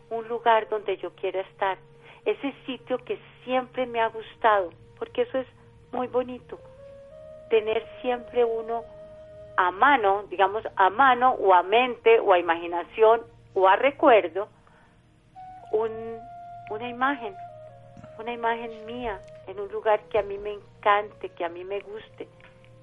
un 0.10 0.28
lugar 0.28 0.68
donde 0.70 0.98
yo 0.98 1.12
quiera 1.16 1.42
estar, 1.42 1.78
ese 2.26 2.54
sitio 2.66 2.98
que 3.00 3.20
siempre 3.44 3.86
me 3.86 4.00
ha 4.00 4.08
gustado, 4.08 4.72
porque 4.98 5.24
eso 5.24 5.40
es 5.40 5.48
muy 5.92 6.08
bonito, 6.08 6.60
tener 7.50 7.86
siempre 8.02 8.46
uno 8.46 8.84
a 9.58 9.72
mano, 9.72 10.24
digamos 10.30 10.64
a 10.76 10.90
mano 10.90 11.32
o 11.34 11.54
a 11.54 11.64
mente 11.64 12.20
o 12.20 12.34
a 12.34 12.40
imaginación 12.40 13.22
o 13.54 13.68
a 13.68 13.76
recuerdo 13.76 14.48
un, 15.72 15.92
una 16.70 16.90
imagen, 16.90 17.36
una 18.18 18.34
imagen 18.34 18.86
mía 18.86 19.20
en 19.48 19.60
un 19.60 19.72
lugar 19.72 20.00
que 20.10 20.20
a 20.20 20.24
mí 20.24 20.38
me 20.38 20.54
encante, 20.54 21.30
que 21.30 21.44
a 21.44 21.50
mí 21.50 21.64
me 21.64 21.82
guste. 21.82 22.28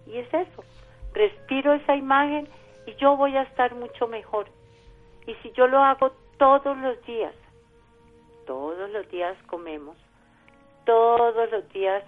Y 0.06 0.18
es 0.18 0.32
eso, 0.32 0.64
respiro 1.12 1.72
esa 1.72 1.96
imagen 1.96 2.48
y 2.88 2.94
yo 2.94 3.18
voy 3.18 3.36
a 3.36 3.42
estar 3.42 3.74
mucho 3.74 4.08
mejor. 4.08 4.46
Y 5.26 5.34
si 5.42 5.52
yo 5.52 5.66
lo 5.66 5.78
hago 5.78 6.10
todos 6.38 6.74
los 6.78 7.04
días, 7.04 7.34
todos 8.46 8.88
los 8.90 9.06
días 9.10 9.36
comemos, 9.46 9.94
todos 10.86 11.50
los 11.50 11.68
días 11.68 12.02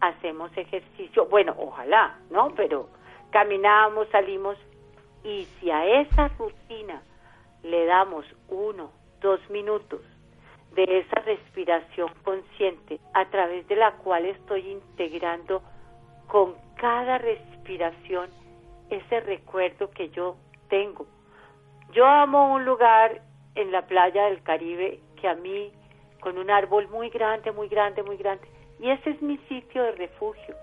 hacemos 0.00 0.54
ejercicio, 0.54 1.24
bueno, 1.26 1.54
ojalá, 1.58 2.18
¿no? 2.30 2.52
Pero 2.54 2.90
caminamos, 3.30 4.06
salimos 4.08 4.58
y 5.24 5.46
si 5.58 5.70
a 5.70 5.86
esa 6.02 6.28
rutina 6.36 7.02
le 7.62 7.86
damos 7.86 8.26
uno, 8.48 8.90
dos 9.22 9.40
minutos 9.48 10.02
de 10.74 10.84
esa 10.98 11.20
respiración 11.20 12.12
consciente 12.22 13.00
a 13.14 13.24
través 13.30 13.66
de 13.66 13.76
la 13.76 13.92
cual 13.92 14.26
estoy 14.26 14.72
integrando 14.72 15.62
con 16.26 16.54
cada 16.76 17.16
respiración 17.16 18.41
ese 18.96 19.20
recuerdo 19.20 19.90
que 19.90 20.10
yo 20.10 20.36
tengo. 20.68 21.06
Yo 21.92 22.06
amo 22.06 22.52
un 22.54 22.64
lugar 22.64 23.22
en 23.54 23.70
la 23.72 23.86
playa 23.86 24.26
del 24.26 24.42
Caribe 24.42 25.00
que 25.20 25.28
a 25.28 25.34
mí, 25.34 25.72
con 26.20 26.38
un 26.38 26.50
árbol 26.50 26.88
muy 26.88 27.10
grande, 27.10 27.52
muy 27.52 27.68
grande, 27.68 28.02
muy 28.02 28.16
grande, 28.16 28.46
y 28.80 28.90
ese 28.90 29.10
es 29.10 29.22
mi 29.22 29.38
sitio 29.48 29.82
de 29.82 29.92
refugio 29.92 30.56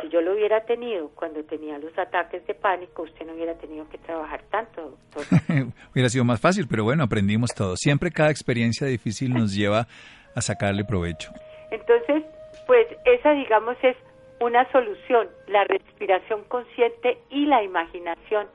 si 0.00 0.08
yo 0.08 0.20
lo 0.20 0.34
hubiera 0.34 0.60
tenido 0.64 1.08
cuando 1.14 1.42
tenía 1.44 1.78
los 1.78 1.96
ataques 1.98 2.46
de 2.46 2.54
pánico, 2.54 3.02
usted 3.02 3.26
no 3.26 3.32
hubiera 3.34 3.54
tenido 3.54 3.88
que 3.88 3.98
trabajar 3.98 4.42
tanto, 4.50 4.96
hubiera 5.92 6.08
sido 6.08 6.24
más 6.24 6.40
fácil, 6.40 6.66
pero 6.68 6.84
bueno, 6.84 7.04
aprendimos 7.04 7.50
todo. 7.54 7.76
Siempre 7.76 8.10
cada 8.10 8.30
experiencia 8.30 8.86
difícil 8.86 9.32
nos 9.32 9.54
lleva 9.54 9.86
a 10.34 10.40
sacarle 10.40 10.84
provecho. 10.84 11.32
Entonces, 11.70 12.24
pues 12.66 12.86
esa, 13.04 13.32
digamos, 13.32 13.76
es 13.82 13.96
una 14.40 14.70
solución, 14.72 15.28
la 15.46 15.64
respiración 15.64 16.44
consciente 16.44 17.18
y 17.28 17.46
la 17.46 17.62
imaginación. 17.62 18.48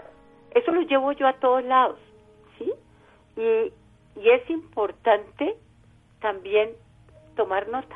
Eso 0.51 0.71
lo 0.71 0.81
llevo 0.81 1.11
yo 1.13 1.27
a 1.27 1.33
todos 1.33 1.63
lados, 1.63 1.99
¿sí? 2.57 2.71
Y, 3.37 3.71
y 4.19 4.29
es 4.29 4.49
importante 4.49 5.55
también 6.21 6.71
tomar 7.35 7.67
nota, 7.67 7.95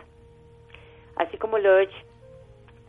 así 1.15 1.37
como 1.37 1.57
lo 1.57 1.79
he 1.79 1.89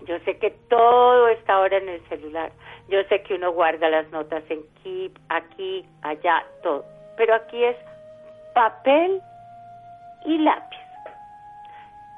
yo 0.07 0.19
sé 0.21 0.39
que 0.39 0.51
todo 0.69 1.29
está 1.29 1.55
ahora 1.55 1.77
en 1.77 1.89
el 1.89 2.01
celular. 2.09 2.53
Yo 2.89 3.03
sé 3.05 3.23
que 3.23 3.35
uno 3.35 3.53
guarda 3.53 3.89
las 3.89 4.11
notas 4.11 4.43
en 4.49 4.63
Keep, 4.83 5.19
aquí, 5.29 5.85
allá, 6.03 6.45
todo. 6.63 6.85
Pero 7.17 7.35
aquí 7.35 7.63
es 7.63 7.77
papel 8.55 9.21
y 10.25 10.39
lápiz. 10.39 10.79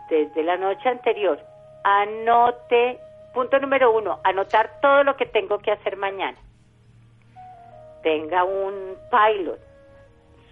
Desde 0.09 0.43
la 0.43 0.57
noche 0.57 0.89
anterior, 0.89 1.41
anote, 1.85 2.99
punto 3.35 3.59
número 3.59 3.93
uno, 3.93 4.21
anotar 4.25 4.81
todo 4.81 5.05
lo 5.05 5.17
que 5.17 5.27
tengo 5.27 5.59
que 5.59 5.73
hacer 5.73 5.97
mañana. 5.97 6.39
Tenga 8.03 8.45
un 8.45 8.97
pilot, 9.11 9.59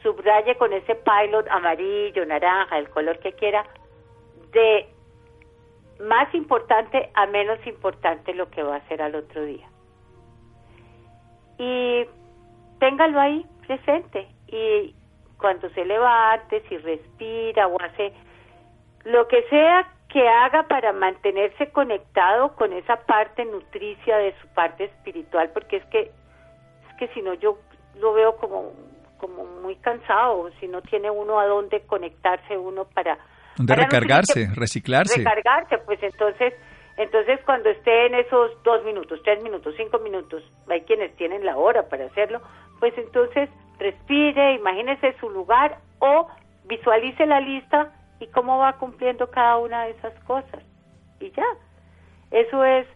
subraye 0.02 0.56
con 0.56 0.72
ese 0.72 0.94
pilot 0.94 1.48
amarillo, 1.48 2.24
naranja, 2.26 2.78
el 2.78 2.88
color 2.90 3.18
que 3.18 3.32
quiera, 3.32 3.64
de 4.52 4.88
más 6.00 6.32
importante 6.34 7.10
a 7.14 7.26
menos 7.26 7.64
importante 7.66 8.32
lo 8.34 8.50
que 8.50 8.62
va 8.62 8.74
a 8.74 8.78
hacer 8.78 9.02
al 9.02 9.14
otro 9.14 9.44
día. 9.44 9.68
Y 11.58 12.06
téngalo 12.78 13.20
ahí 13.20 13.46
presente 13.66 14.26
y 14.48 14.94
cuando 15.38 15.68
se 15.70 15.84
levante, 15.84 16.62
si 16.68 16.76
respira 16.78 17.66
o 17.66 17.80
hace 17.80 18.12
lo 19.04 19.26
que 19.28 19.42
sea 19.48 19.88
que 20.12 20.28
haga 20.28 20.64
para 20.64 20.92
mantenerse 20.92 21.70
conectado 21.70 22.54
con 22.56 22.72
esa 22.72 22.96
parte 22.96 23.44
nutricia 23.44 24.18
de 24.18 24.34
su 24.40 24.48
parte 24.48 24.84
espiritual, 24.84 25.50
porque 25.54 25.76
es 25.76 25.84
que 25.86 26.00
es 26.00 26.96
que 26.98 27.08
si 27.14 27.22
no 27.22 27.34
yo 27.34 27.58
lo 27.98 28.12
veo 28.12 28.36
como 28.36 28.72
como 29.18 29.44
muy 29.44 29.76
cansado, 29.76 30.50
si 30.58 30.66
no 30.66 30.80
tiene 30.82 31.10
uno 31.10 31.38
a 31.38 31.46
dónde 31.46 31.82
conectarse 31.82 32.56
uno 32.56 32.86
para 32.86 33.18
de 33.58 33.74
recargarse, 33.74 34.48
reciclarse. 34.54 35.18
Recargarse, 35.18 35.78
pues 35.78 36.02
entonces, 36.02 36.54
entonces 36.96 37.38
cuando 37.44 37.68
esté 37.68 38.06
en 38.06 38.14
esos 38.14 38.50
dos 38.62 38.82
minutos, 38.84 39.20
tres 39.22 39.42
minutos, 39.42 39.74
cinco 39.76 39.98
minutos, 39.98 40.42
hay 40.68 40.80
quienes 40.82 41.14
tienen 41.16 41.44
la 41.44 41.56
hora 41.58 41.88
para 41.88 42.06
hacerlo, 42.06 42.40
pues 42.78 42.96
entonces 42.96 43.50
respire, 43.78 44.54
imagínese 44.54 45.14
su 45.20 45.28
lugar 45.28 45.78
o 45.98 46.28
visualice 46.64 47.26
la 47.26 47.40
lista 47.40 47.92
y 48.20 48.26
cómo 48.28 48.58
va 48.58 48.74
cumpliendo 48.74 49.30
cada 49.30 49.58
una 49.58 49.84
de 49.84 49.92
esas 49.92 50.14
cosas. 50.24 50.62
Y 51.18 51.30
ya, 51.32 51.46
eso 52.30 52.64
es, 52.64 52.86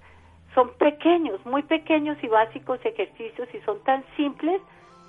son 0.55 0.73
pequeños, 0.75 1.45
muy 1.45 1.63
pequeños 1.63 2.17
y 2.23 2.29
básicos 2.29 2.79
ejercicios 2.85 3.49
y 3.53 3.61
son 3.63 3.83
tan 3.85 4.05
simples 4.17 4.61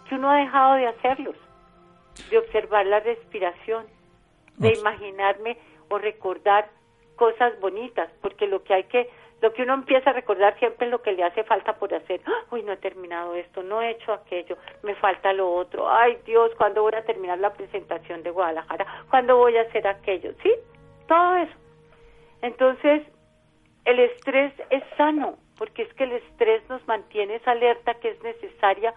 que 0.07 0.15
uno 0.15 0.29
ha 0.29 0.38
dejado 0.38 0.75
de 0.75 0.88
hacerlos, 0.88 1.36
de 2.29 2.38
observar 2.38 2.86
la 2.86 3.00
respiración 3.01 3.86
de 4.57 4.74
imaginarme 4.74 5.57
o 5.89 5.98
recordar 5.98 6.69
cosas 7.15 7.60
bonitas, 7.60 8.10
porque 8.22 8.48
lo 8.48 8.63
que 8.63 8.74
hay 8.74 8.84
que, 8.86 9.10
lo 9.42 9.54
que 9.54 9.63
uno 9.63 9.74
empieza 9.74 10.10
a 10.10 10.13
recordar 10.13 10.58
siempre 10.60 10.88
es 10.88 10.92
lo 10.92 11.01
que 11.01 11.12
le 11.12 11.24
hace 11.24 11.44
falta 11.44 11.75
por 11.75 11.94
hacer. 11.94 12.22
Uy, 12.51 12.63
no 12.63 12.74
he 12.74 12.77
terminado 12.77 13.36
esto, 13.36 13.63
no 13.63 13.82
he 13.82 13.92
hecho 13.92 14.13
aquello, 14.13 14.58
me 14.84 14.96
falta 14.96 15.34
lo 15.34 15.54
otro. 15.54 15.89
Ay, 15.89 16.18
Dios, 16.25 16.51
¿cuándo 16.58 16.82
voy 16.84 16.94
a 16.96 17.06
terminar 17.06 17.39
la 17.39 17.54
presentación 17.54 18.24
de 18.24 18.32
Guadalajara? 18.32 18.86
¿Cuándo 19.10 19.38
voy 19.38 19.58
a 19.58 19.62
hacer 19.63 19.88
aquello? 19.88 20.32
¿Sí? 20.42 20.54
Todo 21.08 21.36
eso. 21.38 21.54
Entonces, 22.42 23.04
el 23.86 24.00
estrés 24.00 24.54
es 24.70 24.84
sano, 24.98 25.38
porque 25.58 25.84
es 25.84 25.94
que 25.94 26.06
el 26.06 26.13
estrés 26.13 26.68
nos 26.70 26.86
mantiene 26.88 27.36
esa 27.36 27.51
alerta 27.51 27.96
que 27.96 28.10
es 28.10 28.24
necesaria 28.24 28.94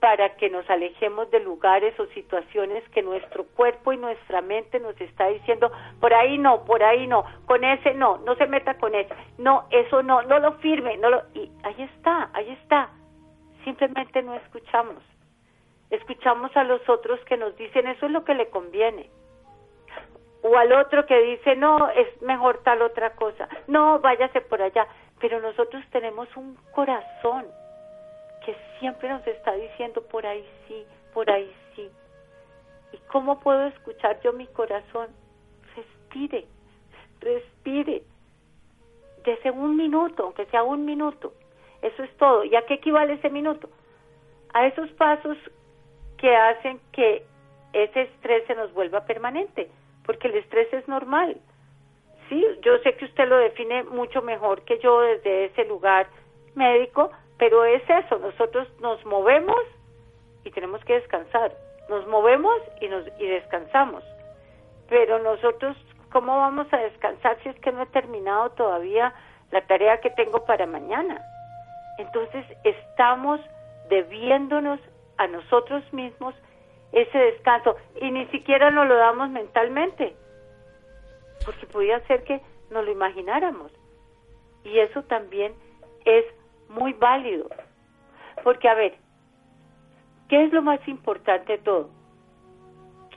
para 0.00 0.36
que 0.36 0.50
nos 0.50 0.68
alejemos 0.68 1.30
de 1.30 1.40
lugares 1.40 1.98
o 1.98 2.06
situaciones 2.08 2.86
que 2.90 3.02
nuestro 3.02 3.44
cuerpo 3.44 3.92
y 3.92 3.96
nuestra 3.96 4.42
mente 4.42 4.78
nos 4.78 5.00
está 5.00 5.28
diciendo, 5.28 5.70
por 6.00 6.12
ahí 6.12 6.38
no, 6.38 6.64
por 6.64 6.82
ahí 6.82 7.06
no, 7.06 7.24
con 7.46 7.64
ese 7.64 7.94
no, 7.94 8.18
no 8.18 8.34
se 8.36 8.46
meta 8.46 8.74
con 8.78 8.94
ese, 8.94 9.14
no, 9.38 9.66
eso 9.70 10.02
no, 10.02 10.22
no 10.22 10.38
lo 10.38 10.52
firme, 10.58 10.96
no 10.98 11.10
lo... 11.10 11.22
Y 11.34 11.50
ahí 11.62 11.82
está, 11.94 12.30
ahí 12.34 12.50
está. 12.62 12.90
Simplemente 13.64 14.22
no 14.22 14.34
escuchamos. 14.34 15.02
Escuchamos 15.90 16.54
a 16.56 16.64
los 16.64 16.86
otros 16.88 17.18
que 17.24 17.36
nos 17.36 17.56
dicen 17.56 17.86
eso 17.86 18.06
es 18.06 18.12
lo 18.12 18.24
que 18.24 18.34
le 18.34 18.50
conviene. 18.50 19.08
o 20.42 20.56
al 20.56 20.72
otro 20.72 21.06
que 21.06 21.18
dice, 21.20 21.56
no, 21.56 21.88
es 21.90 22.22
mejor 22.22 22.60
tal 22.62 22.82
otra 22.82 23.14
cosa, 23.14 23.48
no, 23.66 23.98
váyase 24.00 24.40
por 24.42 24.60
allá. 24.60 24.86
Pero 25.20 25.40
nosotros 25.40 25.82
tenemos 25.90 26.28
un 26.36 26.56
corazón 26.72 27.46
que 28.46 28.56
siempre 28.78 29.08
nos 29.08 29.26
está 29.26 29.52
diciendo, 29.54 30.00
por 30.02 30.24
ahí 30.24 30.46
sí, 30.68 30.86
por 31.12 31.28
ahí 31.28 31.52
sí. 31.74 31.90
¿Y 32.92 32.96
cómo 33.08 33.40
puedo 33.40 33.66
escuchar 33.66 34.20
yo 34.22 34.32
mi 34.32 34.46
corazón? 34.46 35.08
Respire, 35.74 36.46
respire. 37.20 38.04
Desde 39.24 39.50
un 39.50 39.76
minuto, 39.76 40.22
aunque 40.22 40.46
sea 40.46 40.62
un 40.62 40.84
minuto. 40.84 41.32
Eso 41.82 42.04
es 42.04 42.16
todo. 42.16 42.44
¿Y 42.44 42.54
a 42.54 42.64
qué 42.64 42.74
equivale 42.74 43.14
ese 43.14 43.28
minuto? 43.28 43.68
A 44.54 44.68
esos 44.68 44.88
pasos 44.92 45.36
que 46.16 46.34
hacen 46.34 46.80
que 46.92 47.26
ese 47.72 48.02
estrés 48.02 48.46
se 48.46 48.54
nos 48.54 48.72
vuelva 48.72 49.04
permanente, 49.04 49.68
porque 50.04 50.28
el 50.28 50.36
estrés 50.36 50.72
es 50.72 50.86
normal. 50.86 51.36
Sí, 52.28 52.46
yo 52.62 52.78
sé 52.78 52.94
que 52.94 53.06
usted 53.06 53.28
lo 53.28 53.38
define 53.38 53.82
mucho 53.82 54.22
mejor 54.22 54.62
que 54.62 54.78
yo 54.78 55.00
desde 55.00 55.46
ese 55.46 55.64
lugar 55.64 56.06
médico, 56.54 57.10
pero 57.38 57.64
es 57.64 57.82
eso, 57.88 58.18
nosotros 58.18 58.68
nos 58.80 59.04
movemos 59.04 59.56
y 60.44 60.50
tenemos 60.50 60.84
que 60.84 60.94
descansar, 60.94 61.52
nos 61.88 62.06
movemos 62.06 62.56
y 62.80 62.88
nos 62.88 63.06
y 63.18 63.26
descansamos. 63.26 64.04
Pero 64.88 65.18
nosotros 65.18 65.76
¿cómo 66.16 66.38
vamos 66.38 66.66
a 66.72 66.78
descansar 66.78 67.36
si 67.42 67.50
es 67.50 67.60
que 67.60 67.72
no 67.72 67.82
he 67.82 67.86
terminado 67.86 68.48
todavía 68.52 69.12
la 69.50 69.60
tarea 69.66 70.00
que 70.00 70.08
tengo 70.08 70.46
para 70.46 70.66
mañana? 70.66 71.20
Entonces 71.98 72.44
estamos 72.64 73.38
debiéndonos 73.90 74.80
a 75.18 75.26
nosotros 75.26 75.82
mismos 75.92 76.34
ese 76.92 77.18
descanso 77.18 77.76
y 78.00 78.10
ni 78.10 78.26
siquiera 78.28 78.70
nos 78.70 78.88
lo 78.88 78.96
damos 78.96 79.28
mentalmente, 79.28 80.16
porque 81.44 81.66
podía 81.66 82.00
ser 82.06 82.24
que 82.24 82.40
nos 82.70 82.84
lo 82.84 82.90
imagináramos. 82.90 83.70
Y 84.64 84.78
eso 84.78 85.02
también 85.02 85.54
es 86.06 86.24
muy 86.68 86.92
válido, 86.94 87.48
porque 88.42 88.68
a 88.68 88.74
ver, 88.74 88.94
¿qué 90.28 90.44
es 90.44 90.52
lo 90.52 90.62
más 90.62 90.86
importante 90.88 91.52
de 91.52 91.58
todo? 91.58 91.90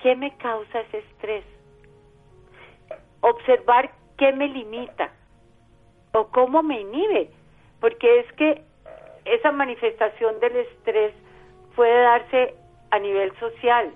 ¿Qué 0.02 0.16
me 0.16 0.36
causa 0.38 0.82
ese 0.82 1.00
estrés? 1.00 1.44
Observar 3.22 3.92
qué 4.18 4.32
me 4.32 4.48
limita 4.48 5.12
o 6.14 6.28
cómo 6.28 6.64
me 6.64 6.82
inhibe, 6.82 7.30
porque 7.80 8.20
es 8.20 8.32
que 8.34 8.64
esa 9.26 9.52
manifestación 9.52 10.40
del 10.40 10.56
estrés 10.56 11.14
puede 11.76 12.02
darse 12.02 12.56
a 12.92 13.00
nivel 13.00 13.32
social. 13.40 13.92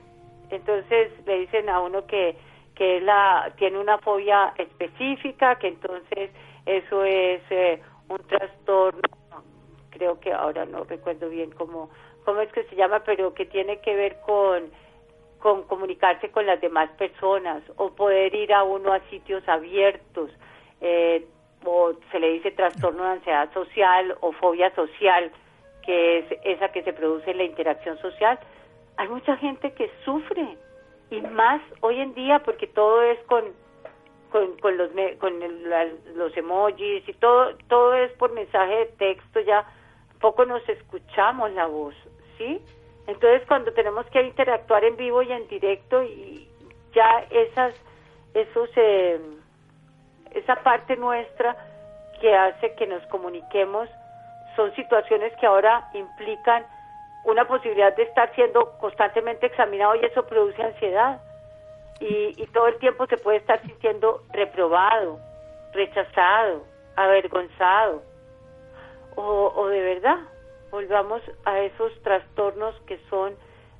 Entonces 0.50 1.12
le 1.25 1.39
dicen 1.39 1.69
a 1.69 1.79
uno 1.79 2.05
que, 2.05 2.36
que 2.75 3.01
la, 3.01 3.51
tiene 3.57 3.79
una 3.79 3.98
fobia 4.00 4.53
específica, 4.57 5.55
que 5.55 5.69
entonces 5.69 6.29
eso 6.65 7.03
es 7.03 7.41
eh, 7.50 7.81
un 8.10 8.19
trastorno, 8.27 9.01
creo 10.03 10.19
que 10.19 10.33
ahora 10.33 10.65
no 10.65 10.83
recuerdo 10.83 11.29
bien 11.29 11.51
cómo, 11.51 11.89
cómo 12.25 12.41
es 12.41 12.51
que 12.51 12.63
se 12.65 12.75
llama, 12.75 13.03
pero 13.05 13.33
que 13.33 13.45
tiene 13.45 13.79
que 13.79 13.95
ver 13.95 14.17
con, 14.25 14.69
con 15.39 15.63
comunicarse 15.63 16.29
con 16.29 16.45
las 16.45 16.60
demás 16.60 16.89
personas 16.98 17.63
o 17.77 17.91
poder 17.91 18.36
ir 18.36 18.53
a 18.53 18.63
uno 18.63 18.91
a 18.91 19.00
sitios 19.10 19.48
abiertos. 19.48 20.29
Eh, 20.81 21.25
o 21.65 21.93
se 22.12 22.19
le 22.19 22.33
dice 22.33 22.51
trastorno 22.51 23.05
de 23.05 23.12
ansiedad 23.12 23.53
social 23.53 24.17
o 24.19 24.33
fobia 24.33 24.75
social, 24.75 25.31
que 25.86 26.19
es 26.19 26.25
esa 26.43 26.74
que 26.74 26.83
se 26.83 26.91
produce 26.91 27.31
en 27.31 27.38
la 27.38 27.45
interacción 27.45 27.98
social. 28.00 28.38
Hay 28.98 29.07
mucha 29.07 29.38
gente 29.38 29.72
que 29.72 29.89
sufre 30.03 30.57
y 31.12 31.22
más 31.22 31.62
hoy 31.79 32.01
en 32.01 32.13
día 32.13 32.39
porque 32.39 32.67
todo 32.67 33.01
es 33.03 33.19
con 33.27 33.45
con, 34.29 34.77
los 34.77 34.89
con 35.19 35.39
los 36.15 36.36
emojis 36.36 37.08
y 37.08 37.13
todo 37.13 37.56
todo 37.69 37.93
es 37.93 38.12
por 38.13 38.34
mensaje 38.34 38.75
de 38.75 38.86
texto 38.97 39.39
ya 39.41 39.63
poco 40.23 40.45
nos 40.45 40.67
escuchamos 40.69 41.51
la 41.51 41.65
voz, 41.65 41.93
¿sí? 42.38 42.62
Entonces 43.07 43.45
cuando 43.45 43.73
tenemos 43.73 44.05
que 44.05 44.21
interactuar 44.21 44.86
en 44.86 44.95
vivo 44.95 45.21
y 45.21 45.29
en 45.33 45.45
directo 45.49 46.01
y 46.01 46.47
ya 46.95 47.25
esas 47.29 47.75
esos 48.33 48.69
eh, 48.77 49.19
esa 50.31 50.55
parte 50.63 50.95
nuestra 50.95 51.57
que 52.21 52.33
hace 52.33 52.73
que 52.75 52.88
nos 52.88 53.05
comuniquemos 53.07 53.89
son 54.55 54.73
situaciones 54.75 55.33
que 55.41 55.45
ahora 55.45 55.89
implican 55.93 56.65
una 57.25 57.45
posibilidad 57.45 57.93
de 57.93 58.03
estar 58.03 58.33
siendo 58.33 58.77
constantemente 58.79 59.47
examinado 59.47 59.95
y 59.95 60.05
eso 60.05 60.25
produce 60.25 60.63
ansiedad. 60.63 61.19
Y, 61.99 62.33
y 62.41 62.47
todo 62.53 62.67
el 62.67 62.77
tiempo 62.77 63.07
se 63.07 63.17
puede 63.17 63.38
estar 63.39 63.62
sintiendo 63.62 64.23
reprobado, 64.31 65.19
rechazado, 65.73 66.63
avergonzado. 66.95 68.12
O, 69.15 69.54
o 69.56 69.67
de 69.67 69.82
verdad, 69.82 70.17
volvamos 70.71 71.21
a 71.45 71.60
esos 71.60 71.91
trastornos 72.02 72.76
que 72.88 72.97
son 73.10 73.36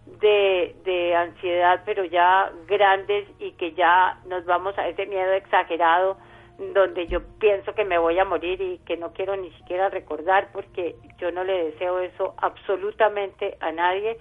de, 0.06 0.76
de 0.84 1.16
ansiedad, 1.16 1.82
pero 1.86 2.04
ya 2.04 2.52
grandes 2.68 3.28
y 3.40 3.52
que 3.54 3.74
ya 3.74 4.20
nos 4.26 4.46
vamos 4.46 4.78
a 4.78 4.88
ese 4.88 5.06
miedo 5.06 5.32
exagerado 5.34 6.18
donde 6.58 7.08
yo 7.08 7.22
pienso 7.40 7.74
que 7.74 7.84
me 7.84 7.98
voy 7.98 8.20
a 8.20 8.26
morir 8.26 8.62
y 8.62 8.78
que 8.80 8.96
no 8.96 9.12
quiero 9.12 9.36
ni 9.36 9.52
siquiera 9.54 9.90
recordar 9.90 10.50
porque 10.54 10.96
yo 11.18 11.32
no 11.32 11.44
le 11.44 11.72
deseo 11.72 12.00
eso 12.00 12.36
absolutamente 12.38 13.58
a 13.60 13.72
nadie 13.72 14.20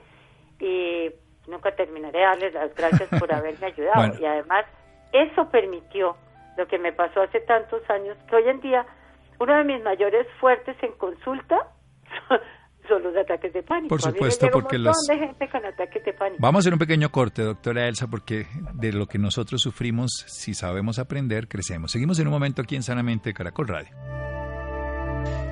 y 0.59 1.11
nunca 1.47 1.75
terminaré 1.75 2.21
de 2.21 2.25
darles 2.25 2.55
las 2.55 2.75
gracias 2.75 3.09
por 3.19 3.33
haberme 3.35 3.67
ayudado. 3.67 4.19
Y 4.19 4.25
además 4.25 4.65
eso 5.13 5.51
permitió 5.51 6.17
lo 6.57 6.67
que 6.67 6.79
me 6.79 6.93
pasó 6.93 7.23
hace 7.23 7.41
tantos 7.41 7.83
años 7.91 8.17
que 8.29 8.37
hoy 8.37 8.49
en 8.49 8.61
día 8.61 8.87
uno 9.43 9.57
de 9.57 9.65
mis 9.65 9.83
mayores 9.83 10.27
fuertes 10.41 10.77
en 10.83 10.93
consulta 10.93 11.57
son 12.89 13.03
los 13.03 13.17
ataques 13.17 13.53
de 13.53 13.63
pánico. 13.63 13.89
Por 13.89 14.03
supuesto, 14.03 14.49
porque 14.53 14.79
los... 14.79 14.97
de 15.09 15.19
gente 15.19 15.49
con 15.49 15.65
ataques 15.65 16.05
de 16.05 16.13
pánico. 16.13 16.39
Vamos 16.41 16.59
a 16.59 16.61
hacer 16.61 16.73
un 16.73 16.79
pequeño 16.79 17.11
corte, 17.11 17.43
doctora 17.43 17.87
Elsa, 17.89 18.09
porque 18.09 18.47
de 18.75 18.93
lo 18.93 19.07
que 19.07 19.19
nosotros 19.19 19.61
sufrimos, 19.61 20.11
si 20.27 20.55
sabemos 20.55 20.99
aprender, 20.99 21.49
crecemos. 21.49 21.93
Seguimos 21.93 22.19
en 22.19 22.29
un 22.29 22.33
momento 22.33 22.63
aquí 22.63 22.77
en 22.77 22.83
Sanamente 22.83 23.33
Caracol 23.33 23.69
Radio. 23.69 23.91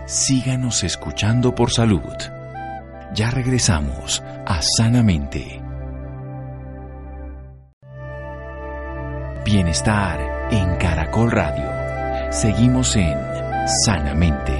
Síganos 0.07 0.83
escuchando 0.83 1.55
por 1.55 1.71
salud. 1.71 2.01
Ya 3.15 3.31
regresamos 3.31 4.21
a 4.47 4.61
Sanamente. 4.63 5.63
Bienestar 9.45 10.49
en 10.53 10.77
Caracol 10.77 11.31
Radio. 11.31 12.33
Seguimos 12.33 12.95
en 12.97 13.30
Sanamente. 13.67 14.53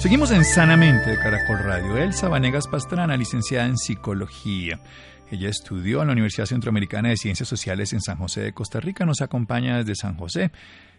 Seguimos 0.00 0.32
en 0.32 0.44
Sanamente 0.44 1.10
de 1.10 1.18
Caracol 1.18 1.60
Radio. 1.60 1.96
Elsa 1.96 2.28
Vanegas 2.28 2.66
Pastrana, 2.66 3.16
licenciada 3.16 3.66
en 3.66 3.78
Psicología. 3.78 4.80
Ella 5.30 5.48
estudió 5.48 6.02
en 6.02 6.08
la 6.08 6.12
Universidad 6.12 6.46
Centroamericana 6.46 7.10
de 7.10 7.16
Ciencias 7.16 7.48
Sociales 7.48 7.92
en 7.92 8.00
San 8.00 8.18
José 8.18 8.42
de 8.42 8.52
Costa 8.52 8.80
Rica. 8.80 9.06
Nos 9.06 9.22
acompaña 9.22 9.78
desde 9.78 9.94
San 9.94 10.16
José. 10.16 10.50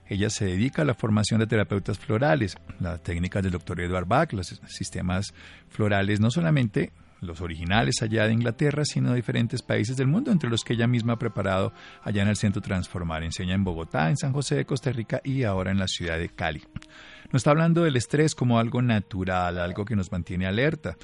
Ella 0.08 0.30
se 0.30 0.46
dedica 0.46 0.82
a 0.82 0.86
la 0.86 0.96
formación 0.96 1.40
de 1.40 1.48
terapeutas 1.48 2.00
florales, 2.00 2.58
las 2.80 3.04
técnicas 3.04 3.44
del 3.44 3.52
doctor 3.52 3.80
Edward 3.82 4.08
Bach, 4.08 4.34
los 4.34 4.60
sistemas 4.68 5.34
florales, 5.70 6.20
no 6.20 6.32
solamente 6.32 6.92
los 7.24 7.42
originales 7.42 8.02
allá 8.02 8.28
de 8.28 8.34
Inglaterra, 8.34 8.86
sino 8.86 9.10
de 9.10 9.18
diferentes 9.18 9.62
países 9.62 9.98
del 9.98 10.08
mundo, 10.08 10.32
entre 10.32 10.50
los 10.50 10.64
que 10.64 10.74
ella 10.74 10.88
misma 10.88 11.14
ha 11.14 11.20
preparado 11.20 11.74
allá 12.02 12.22
en 12.22 12.30
el 12.30 12.36
Centro 12.36 12.62
Transformar. 12.62 13.24
Enseña 13.24 13.56
en 13.56 13.64
Bogotá, 13.64 14.10
en 14.10 14.18
San 14.18 14.34
José 14.34 14.56
de 14.56 14.66
Costa 14.66 14.92
Rica 14.92 15.22
y 15.24 15.44
ahora 15.44 15.72
en 15.72 15.80
la 15.80 15.88
ciudad 15.88 16.18
de 16.18 16.30
Cali. 16.30 16.64
Nos 17.32 17.40
está 17.40 17.52
hablando 17.52 17.84
del 17.84 17.96
estrés 17.96 18.36
como 18.36 18.60
algo 18.60 18.82
natural, 18.82 19.58
algo 19.58 19.86
que 19.86 19.96
nos 19.96 20.12
mantiene 20.12 20.46
alerta, 20.46 20.98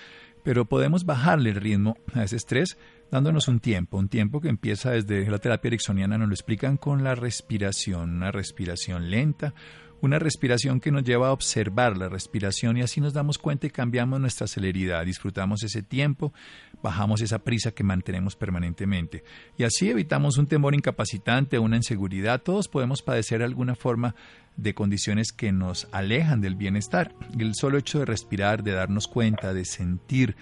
pero 0.43 0.65
podemos 0.65 1.05
bajarle 1.05 1.49
el 1.49 1.55
ritmo 1.55 1.97
a 2.13 2.23
ese 2.23 2.35
estrés 2.35 2.77
dándonos 3.11 3.47
un 3.47 3.59
tiempo, 3.59 3.97
un 3.97 4.09
tiempo 4.09 4.39
que 4.39 4.49
empieza 4.49 4.91
desde 4.91 5.29
la 5.29 5.39
terapia 5.39 5.69
ericksoniana, 5.69 6.17
nos 6.17 6.27
lo 6.27 6.33
explican 6.33 6.77
con 6.77 7.03
la 7.03 7.15
respiración, 7.15 8.17
una 8.17 8.31
respiración 8.31 9.09
lenta, 9.09 9.53
una 10.01 10.19
respiración 10.19 10.79
que 10.79 10.91
nos 10.91 11.03
lleva 11.03 11.29
a 11.29 11.31
observar 11.31 11.97
la 11.97 12.09
respiración 12.09 12.77
y 12.77 12.81
así 12.81 13.01
nos 13.01 13.13
damos 13.13 13.37
cuenta 13.37 13.67
y 13.67 13.69
cambiamos 13.69 14.19
nuestra 14.19 14.47
celeridad, 14.47 15.05
disfrutamos 15.05 15.63
ese 15.63 15.83
tiempo, 15.83 16.33
bajamos 16.81 17.21
esa 17.21 17.39
prisa 17.39 17.71
que 17.71 17.83
mantenemos 17.83 18.35
permanentemente 18.35 19.23
y 19.57 19.63
así 19.63 19.89
evitamos 19.89 20.37
un 20.37 20.47
temor 20.47 20.75
incapacitante, 20.75 21.59
una 21.59 21.77
inseguridad, 21.77 22.41
todos 22.41 22.67
podemos 22.67 23.01
padecer 23.01 23.43
alguna 23.43 23.75
forma 23.75 24.15
de 24.55 24.73
condiciones 24.73 25.31
que 25.31 25.51
nos 25.51 25.87
alejan 25.91 26.41
del 26.41 26.55
bienestar. 26.55 27.13
El 27.37 27.55
solo 27.55 27.77
hecho 27.77 27.99
de 27.99 28.05
respirar, 28.05 28.63
de 28.63 28.73
darnos 28.73 29.07
cuenta, 29.07 29.53
de 29.53 29.63
sentir 29.63 30.35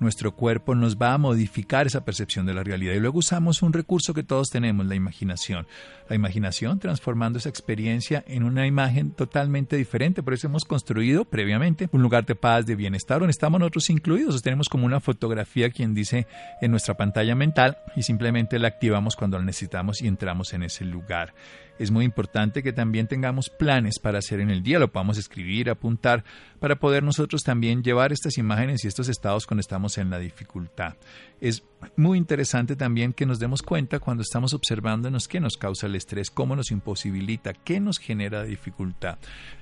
nuestro 0.00 0.34
cuerpo 0.34 0.74
nos 0.74 0.96
va 0.96 1.14
a 1.14 1.18
modificar 1.18 1.86
esa 1.86 2.04
percepción 2.04 2.46
de 2.46 2.54
la 2.54 2.62
realidad. 2.62 2.94
Y 2.94 3.00
luego 3.00 3.18
usamos 3.18 3.62
un 3.62 3.72
recurso 3.72 4.14
que 4.14 4.22
todos 4.22 4.48
tenemos, 4.50 4.86
la 4.86 4.94
imaginación. 4.94 5.66
La 6.08 6.16
imaginación 6.16 6.78
transformando 6.78 7.38
esa 7.38 7.48
experiencia 7.48 8.22
en 8.26 8.42
una 8.42 8.66
imagen 8.66 9.12
totalmente 9.12 9.76
diferente. 9.76 10.22
Por 10.22 10.34
eso 10.34 10.48
hemos 10.48 10.64
construido 10.64 11.24
previamente 11.24 11.88
un 11.92 12.02
lugar 12.02 12.26
de 12.26 12.34
paz, 12.34 12.66
de 12.66 12.76
bienestar, 12.76 13.20
donde 13.20 13.30
estamos 13.30 13.58
nosotros 13.58 13.88
incluidos. 13.90 14.42
Tenemos 14.42 14.68
como 14.68 14.86
una 14.86 15.00
fotografía, 15.00 15.70
quien 15.70 15.94
dice, 15.94 16.26
en 16.60 16.70
nuestra 16.70 16.96
pantalla 16.96 17.34
mental 17.34 17.78
y 17.96 18.02
simplemente 18.02 18.58
la 18.58 18.68
activamos 18.68 19.16
cuando 19.16 19.38
la 19.38 19.44
necesitamos 19.44 20.02
y 20.02 20.08
entramos 20.08 20.52
en 20.52 20.64
ese 20.64 20.84
lugar 20.84 21.32
es 21.78 21.90
muy 21.90 22.04
importante 22.04 22.62
que 22.62 22.72
también 22.72 23.08
tengamos 23.08 23.50
planes 23.50 23.98
para 23.98 24.18
hacer 24.18 24.40
en 24.40 24.50
el 24.50 24.62
día, 24.62 24.78
lo 24.78 24.92
podamos 24.92 25.18
escribir, 25.18 25.70
apuntar, 25.70 26.24
para 26.60 26.76
poder 26.76 27.02
nosotros 27.02 27.42
también 27.42 27.82
llevar 27.82 28.12
estas 28.12 28.38
imágenes 28.38 28.84
y 28.84 28.88
estos 28.88 29.08
estados 29.08 29.46
cuando 29.46 29.60
estamos 29.60 29.98
en 29.98 30.10
la 30.10 30.18
dificultad. 30.18 30.94
Es 31.44 31.62
muy 31.96 32.16
interesante 32.16 32.74
también 32.74 33.12
que 33.12 33.26
nos 33.26 33.38
demos 33.38 33.60
cuenta 33.60 34.00
cuando 34.00 34.22
estamos 34.22 34.54
observándonos 34.54 35.28
qué 35.28 35.40
nos 35.40 35.58
causa 35.58 35.86
el 35.86 35.94
estrés, 35.94 36.30
cómo 36.30 36.56
nos 36.56 36.70
imposibilita, 36.70 37.52
qué 37.52 37.80
nos 37.80 37.98
genera 37.98 38.44
dificultad. 38.44 39.18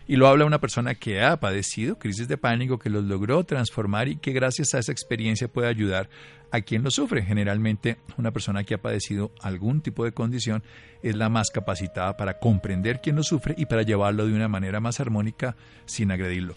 Y 0.07 0.15
lo 0.15 0.29
habla 0.29 0.45
una 0.45 0.61
persona 0.61 0.95
que 0.95 1.21
ha 1.25 1.41
padecido 1.41 1.99
crisis 1.99 2.29
de 2.29 2.39
pánico, 2.39 2.79
que 2.79 2.89
los 2.89 3.03
logró 3.03 3.43
transformar 3.43 4.07
y 4.07 4.15
que 4.15 4.31
gracias 4.31 4.75
a 4.75 4.79
esa 4.79 4.93
experiencia 4.93 5.49
puede 5.49 5.67
ayudar 5.67 6.09
a 6.53 6.61
quien 6.61 6.85
lo 6.85 6.93
sufre. 6.93 7.25
Generalmente 7.25 7.97
una 8.17 8.31
persona 8.31 8.63
que 8.63 8.75
ha 8.75 8.81
padecido 8.81 9.33
algún 9.41 9.81
tipo 9.81 10.05
de 10.05 10.13
condición 10.13 10.63
es 11.03 11.17
la 11.17 11.31
más 11.31 11.51
capacitada 11.51 12.17
para 12.17 12.39
comprender 12.39 13.01
quién 13.03 13.17
lo 13.17 13.25
sufre 13.25 13.57
y 13.59 13.67
para 13.67 13.83
llevarlo 13.83 14.25
de 14.25 14.35
una 14.35 14.47
manera 14.47 14.79
más 14.79 15.01
armónica 15.01 15.57
sin 15.87 16.13
agredirlo. 16.13 16.55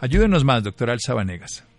Ayúdenos 0.00 0.44
más, 0.44 0.62
doctora 0.62 0.92
Alza 0.92 1.14
Vanegas. 1.14 1.69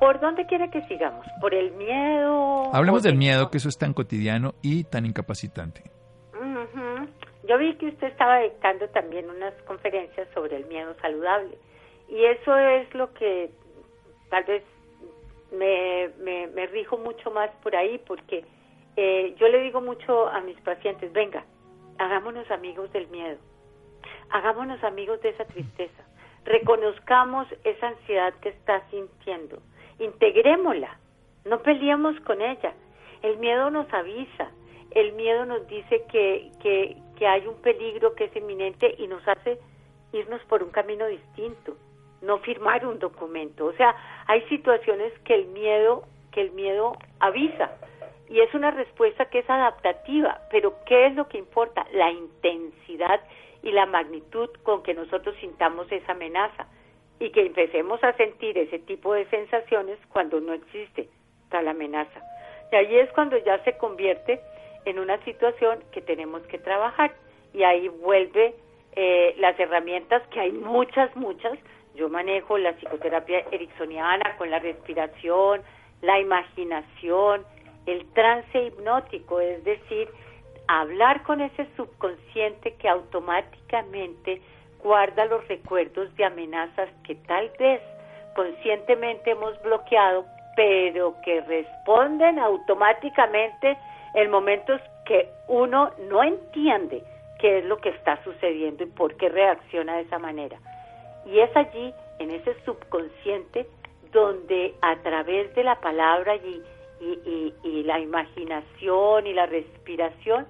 ¿Por 0.00 0.20
dónde 0.20 0.46
quiere 0.46 0.70
que 0.70 0.82
sigamos? 0.82 1.26
¿Por 1.40 1.54
el 1.54 1.72
miedo? 1.72 2.74
Hablemos 2.74 3.02
del 3.02 3.16
miedo, 3.16 3.50
que 3.50 3.56
eso 3.58 3.68
es 3.68 3.78
tan 3.78 3.94
cotidiano 3.94 4.54
y 4.62 4.84
tan 4.84 5.06
incapacitante. 5.06 5.82
Yo 7.48 7.58
vi 7.58 7.74
que 7.76 7.86
usted 7.86 8.08
estaba 8.08 8.40
dictando 8.40 8.88
también 8.88 9.30
unas 9.30 9.54
conferencias 9.62 10.28
sobre 10.34 10.56
el 10.56 10.66
miedo 10.66 10.94
saludable. 11.00 11.56
Y 12.08 12.24
eso 12.24 12.56
es 12.56 12.92
lo 12.94 13.12
que 13.14 13.50
tal 14.30 14.44
vez 14.44 14.64
me, 15.52 16.10
me, 16.48 16.66
rijo 16.66 16.98
mucho 16.98 17.30
más 17.30 17.50
por 17.62 17.76
ahí 17.76 17.98
porque 18.06 18.44
eh, 18.96 19.34
yo 19.38 19.48
le 19.48 19.60
digo 19.62 19.80
mucho 19.80 20.28
a 20.28 20.40
mis 20.40 20.60
pacientes, 20.60 21.12
venga, 21.12 21.44
hagámonos 21.98 22.50
amigos 22.50 22.92
del 22.92 23.06
miedo, 23.08 23.38
hagámonos 24.30 24.82
amigos 24.82 25.20
de 25.22 25.30
esa 25.30 25.44
tristeza, 25.44 26.04
reconozcamos 26.44 27.46
esa 27.64 27.88
ansiedad 27.88 28.34
que 28.40 28.50
está 28.50 28.82
sintiendo, 28.90 29.62
integrémosla, 29.98 30.98
no 31.44 31.62
peleemos 31.62 32.18
con 32.20 32.42
ella. 32.42 32.74
El 33.22 33.38
miedo 33.38 33.70
nos 33.70 33.92
avisa, 33.92 34.50
el 34.90 35.12
miedo 35.12 35.44
nos 35.46 35.66
dice 35.68 36.04
que, 36.10 36.50
que, 36.62 36.96
que 37.16 37.26
hay 37.26 37.46
un 37.46 37.56
peligro 37.62 38.14
que 38.14 38.24
es 38.24 38.36
inminente 38.36 38.94
y 38.98 39.06
nos 39.06 39.26
hace 39.26 39.58
irnos 40.12 40.42
por 40.44 40.62
un 40.62 40.70
camino 40.70 41.06
distinto 41.06 41.76
no 42.22 42.38
firmar 42.38 42.86
un 42.86 42.98
documento. 42.98 43.66
O 43.66 43.72
sea, 43.74 43.94
hay 44.26 44.42
situaciones 44.48 45.12
que 45.20 45.34
el 45.34 45.46
miedo, 45.46 46.04
que 46.32 46.42
el 46.42 46.50
miedo 46.52 46.96
avisa 47.20 47.72
y 48.28 48.40
es 48.40 48.52
una 48.54 48.70
respuesta 48.70 49.26
que 49.26 49.40
es 49.40 49.50
adaptativa, 49.50 50.40
pero 50.50 50.74
¿qué 50.84 51.06
es 51.06 51.14
lo 51.14 51.28
que 51.28 51.38
importa? 51.38 51.86
La 51.92 52.10
intensidad 52.10 53.20
y 53.62 53.70
la 53.70 53.86
magnitud 53.86 54.50
con 54.62 54.82
que 54.82 54.94
nosotros 54.94 55.36
sintamos 55.40 55.90
esa 55.92 56.12
amenaza 56.12 56.66
y 57.18 57.30
que 57.30 57.46
empecemos 57.46 58.02
a 58.04 58.12
sentir 58.14 58.58
ese 58.58 58.78
tipo 58.80 59.14
de 59.14 59.24
sensaciones 59.26 59.98
cuando 60.12 60.40
no 60.40 60.52
existe 60.52 61.08
tal 61.50 61.68
amenaza. 61.68 62.20
Y 62.72 62.76
ahí 62.76 62.98
es 62.98 63.10
cuando 63.12 63.38
ya 63.38 63.62
se 63.64 63.76
convierte 63.76 64.40
en 64.84 64.98
una 64.98 65.22
situación 65.24 65.78
que 65.92 66.00
tenemos 66.00 66.42
que 66.42 66.58
trabajar 66.58 67.14
y 67.52 67.62
ahí 67.62 67.88
vuelve 67.88 68.54
eh, 68.94 69.34
las 69.38 69.58
herramientas 69.58 70.22
que 70.28 70.40
hay 70.40 70.52
muchas, 70.52 71.14
muchas, 71.16 71.58
yo 71.94 72.08
manejo 72.08 72.58
la 72.58 72.72
psicoterapia 72.74 73.44
ericksoniana 73.50 74.36
con 74.36 74.50
la 74.50 74.58
respiración, 74.58 75.62
la 76.02 76.20
imaginación, 76.20 77.44
el 77.86 78.06
trance 78.12 78.62
hipnótico, 78.62 79.40
es 79.40 79.64
decir, 79.64 80.08
hablar 80.68 81.22
con 81.22 81.40
ese 81.40 81.66
subconsciente 81.76 82.74
que 82.74 82.88
automáticamente 82.88 84.42
guarda 84.86 85.24
los 85.24 85.46
recuerdos 85.48 86.14
de 86.14 86.24
amenazas 86.24 86.88
que 87.02 87.16
tal 87.26 87.50
vez 87.58 87.82
conscientemente 88.36 89.32
hemos 89.32 89.60
bloqueado, 89.62 90.24
pero 90.54 91.16
que 91.24 91.40
responden 91.40 92.38
automáticamente 92.38 93.76
en 94.14 94.30
momentos 94.30 94.80
que 95.04 95.28
uno 95.48 95.90
no 96.08 96.22
entiende 96.22 97.02
qué 97.40 97.58
es 97.58 97.64
lo 97.64 97.78
que 97.78 97.88
está 97.88 98.22
sucediendo 98.22 98.84
y 98.84 98.86
por 98.86 99.16
qué 99.16 99.28
reacciona 99.28 99.96
de 99.96 100.02
esa 100.02 100.20
manera. 100.20 100.56
Y 101.26 101.40
es 101.40 101.54
allí, 101.56 101.92
en 102.20 102.30
ese 102.30 102.54
subconsciente, 102.64 103.66
donde 104.12 104.72
a 104.82 104.94
través 105.02 105.52
de 105.56 105.64
la 105.64 105.80
palabra 105.80 106.36
y, 106.36 106.62
y, 107.00 107.82
la 107.82 107.98
imaginación 107.98 109.26
y 109.26 109.32
la 109.32 109.46
respiración 109.46 110.46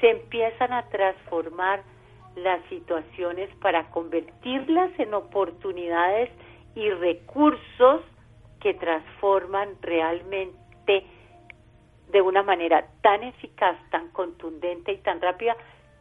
se 0.00 0.10
empiezan 0.10 0.72
a 0.72 0.88
transformar 0.88 1.82
las 2.36 2.64
situaciones 2.68 3.48
para 3.56 3.90
convertirlas 3.90 4.90
en 4.98 5.14
oportunidades 5.14 6.30
y 6.74 6.90
recursos 6.90 8.02
que 8.60 8.74
transforman 8.74 9.76
realmente 9.80 11.06
de 12.10 12.20
una 12.20 12.42
manera 12.42 12.86
tan 13.02 13.22
eficaz, 13.22 13.76
tan 13.90 14.08
contundente 14.10 14.92
y 14.92 14.98
tan 14.98 15.20
rápida 15.20 15.56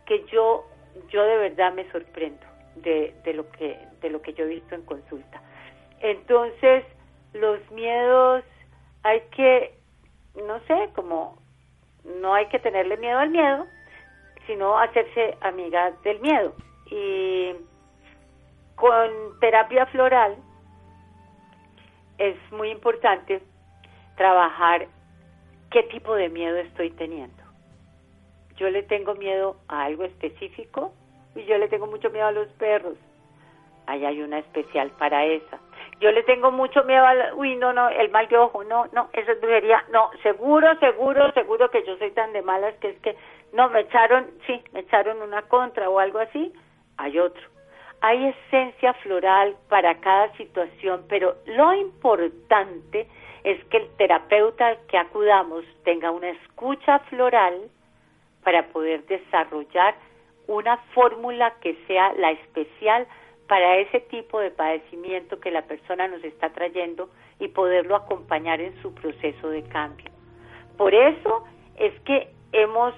que 0.06 0.26
yo 0.32 0.66
yo 1.10 1.24
de 1.24 1.38
verdad 1.38 1.74
me 1.74 1.90
sorprendo 1.92 2.46
de, 2.76 3.14
de, 3.24 3.34
lo 3.34 3.50
que, 3.52 3.80
de 4.02 4.10
lo 4.10 4.22
que 4.22 4.34
yo 4.34 4.46
he 4.46 4.48
visto 4.48 4.76
en 4.76 4.84
consulta. 4.84 5.42
Entonces, 6.00 6.84
los 7.34 7.60
miedos 7.72 8.44
hay 9.04 9.22
que, 9.36 9.78
no 10.36 10.60
sé, 10.62 10.90
como 10.96 11.38
no 12.04 12.34
hay 12.34 12.48
que 12.48 12.60
tenerle 12.60 12.98
miedo 12.98 13.20
al 13.20 13.30
miedo, 13.30 13.66
sino 14.48 14.78
hacerse 14.78 15.38
amiga 15.42 15.92
del 16.04 16.20
miedo. 16.20 16.54
Y 16.88 17.54
con 18.76 19.40
terapia 19.40 19.86
floral 19.88 20.36
es 22.18 22.36
muy 22.52 22.70
importante 22.70 23.42
trabajar 24.16 24.88
qué 25.72 25.84
tipo 25.84 26.16
de 26.16 26.30
miedo 26.30 26.58
estoy 26.58 26.92
teniendo. 26.92 27.44
Yo 28.58 28.70
le 28.70 28.84
tengo 28.84 29.16
miedo 29.16 29.58
a 29.68 29.86
algo 29.86 30.04
específico 30.04 30.94
y 31.36 31.44
yo 31.46 31.58
le 31.58 31.68
tengo 31.68 31.88
mucho 31.88 32.10
miedo 32.12 32.28
a 32.28 32.32
los 32.32 32.48
perros. 32.54 32.96
Ahí 33.88 34.06
hay 34.06 34.22
una 34.22 34.40
especial 34.40 34.92
para 34.92 35.26
esa. 35.26 35.60
Yo 36.00 36.12
le 36.12 36.24
tengo 36.24 36.52
mucho 36.52 36.84
miedo 36.84 37.06
al, 37.06 37.34
uy, 37.36 37.56
no, 37.56 37.74
no, 37.74 37.90
el 37.90 38.10
mal 38.12 38.28
de 38.28 38.38
ojo, 38.38 38.64
no, 38.64 38.86
no, 38.94 39.10
eso 39.14 39.32
es 39.32 39.42
brujería, 39.42 39.84
no, 39.92 40.10
seguro, 40.22 40.78
seguro, 40.80 41.32
seguro 41.34 41.70
que 41.70 41.84
yo 41.86 41.98
soy 41.98 42.12
tan 42.12 42.34
de 42.34 42.42
malas 42.42 42.76
que 42.76 42.90
es 42.90 43.00
que, 43.00 43.16
no, 43.54 43.70
me 43.70 43.82
echaron, 43.82 44.32
sí, 44.48 44.62
me 44.74 44.82
echaron 44.82 45.22
una 45.22 45.44
contra 45.44 45.90
o 45.90 46.00
algo 46.00 46.20
así, 46.20 46.52
hay 46.98 47.20
otro. 47.20 47.42
Hay 48.02 48.26
esencia 48.26 48.94
floral 48.96 49.56
para 49.70 50.00
cada 50.00 50.36
situación, 50.36 51.06
pero 51.08 51.36
lo 51.46 51.74
importante 51.76 53.08
es 53.44 53.64
que 53.66 53.78
el 53.78 53.90
terapeuta 53.96 54.78
que 54.88 54.98
acudamos 54.98 55.64
tenga 55.84 56.12
una 56.12 56.30
escucha 56.32 57.00
floral 57.10 57.70
para 58.44 58.68
poder 58.68 59.06
desarrollar 59.06 59.96
una 60.48 60.78
fórmula 60.94 61.54
que 61.62 61.78
sea 61.88 62.12
la 62.14 62.32
especial 62.32 63.08
para 63.48 63.78
ese 63.78 64.00
tipo 64.02 64.40
de 64.40 64.52
padecimiento 64.52 65.40
que 65.40 65.52
la 65.52 65.62
persona 65.62 66.08
nos 66.08 66.24
está 66.24 66.50
trayendo 66.50 67.10
y 67.40 67.50
poderlo 67.50 67.96
acompañar 67.96 68.60
en 68.60 68.82
su 68.82 68.94
proceso 68.94 69.50
de 69.50 69.64
cambio. 69.64 70.10
Por 70.78 70.94
eso 70.94 71.46
es 71.78 71.98
que 72.02 72.30
hemos 72.52 72.94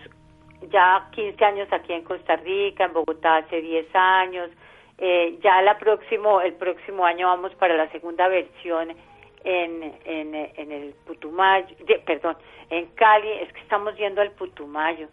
ya 0.69 1.08
15 1.12 1.45
años 1.45 1.67
aquí 1.71 1.93
en 1.93 2.04
Costa 2.04 2.36
Rica, 2.38 2.86
en 2.86 2.93
Bogotá 2.93 3.38
hace 3.38 3.62
10 3.62 3.88
años, 3.93 4.49
eh, 4.97 5.38
ya 5.41 5.62
la 5.62 5.78
próximo, 5.78 6.41
el 6.41 6.54
próximo 6.54 7.06
año 7.06 7.28
vamos 7.28 7.54
para 7.56 7.75
la 7.75 7.89
segunda 7.91 8.28
versión 8.28 8.95
en, 9.43 9.93
en, 10.06 10.36
en 10.36 10.71
el 10.71 10.93
Putumayo, 11.06 11.75
perdón, 12.06 12.38
en 12.69 12.88
Cali, 12.95 13.30
es 13.41 13.54
que 13.54 13.60
estamos 13.60 13.95
yendo 13.97 14.21
al 14.21 14.32
Putumayo, 14.32 15.08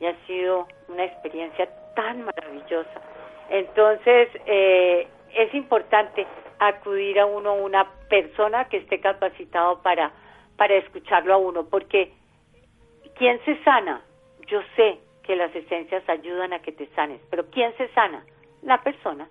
y 0.00 0.06
ha 0.06 0.14
sido 0.26 0.66
una 0.88 1.04
experiencia 1.04 1.68
tan 1.94 2.24
maravillosa. 2.24 3.00
Entonces, 3.50 4.28
eh, 4.46 5.06
es 5.34 5.54
importante 5.54 6.26
acudir 6.58 7.18
a 7.18 7.26
uno, 7.26 7.54
una 7.54 7.86
persona 8.08 8.66
que 8.66 8.78
esté 8.78 9.00
capacitado 9.00 9.82
para, 9.82 10.12
para 10.56 10.74
escucharlo 10.74 11.34
a 11.34 11.38
uno, 11.38 11.64
porque 11.64 12.12
¿quién 13.16 13.40
se 13.44 13.62
sana? 13.64 14.02
Yo 14.52 14.60
sé 14.76 14.98
que 15.22 15.34
las 15.34 15.54
esencias 15.56 16.06
ayudan 16.10 16.52
a 16.52 16.58
que 16.58 16.72
te 16.72 16.86
sanes, 16.88 17.22
pero 17.30 17.46
¿quién 17.48 17.74
se 17.78 17.88
sana? 17.94 18.22
La 18.60 18.82
persona. 18.82 19.26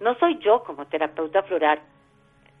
No 0.00 0.16
soy 0.16 0.38
yo 0.38 0.64
como 0.64 0.88
terapeuta 0.88 1.44
floral 1.44 1.78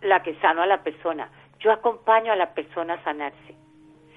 la 0.00 0.22
que 0.22 0.36
sano 0.36 0.62
a 0.62 0.66
la 0.66 0.84
persona. 0.84 1.28
Yo 1.58 1.72
acompaño 1.72 2.30
a 2.30 2.36
la 2.36 2.54
persona 2.54 2.94
a 2.94 3.02
sanarse. 3.02 3.56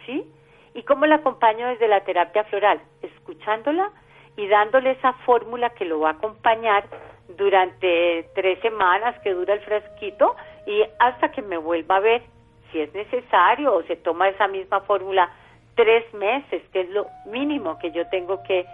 ¿Sí? 0.06 0.32
¿Y 0.76 0.84
cómo 0.84 1.08
la 1.08 1.16
acompaño 1.16 1.70
desde 1.70 1.88
la 1.88 2.02
terapia 2.04 2.44
floral? 2.44 2.82
Escuchándola 3.02 3.94
y 4.38 4.46
dándole 4.46 4.92
esa 4.92 5.14
fórmula 5.26 5.72
que 5.72 5.86
lo 5.86 6.02
va 6.02 6.10
a 6.10 6.14
acompañar 6.14 6.84
durante 7.30 8.30
tres 8.36 8.60
semanas 8.60 9.20
que 9.24 9.34
dura 9.34 9.56
el 9.56 9.62
frasquito 9.62 10.36
y 10.68 10.84
hasta 11.00 11.32
que 11.32 11.42
me 11.42 11.58
vuelva 11.58 11.96
a 11.96 12.02
ver 12.02 12.22
si 12.72 12.80
es 12.80 12.94
necesario 12.94 13.74
o 13.74 13.82
se 13.86 13.96
toma 13.96 14.30
esa 14.30 14.48
misma 14.48 14.82
fórmula 14.82 15.32
tres 15.80 16.14
meses, 16.14 16.62
que 16.74 16.82
es 16.82 16.90
lo 16.90 17.08
mínimo 17.26 17.80
que 17.80 17.92
yo 17.92 18.06
tengo 18.10 18.44
que 18.44 18.66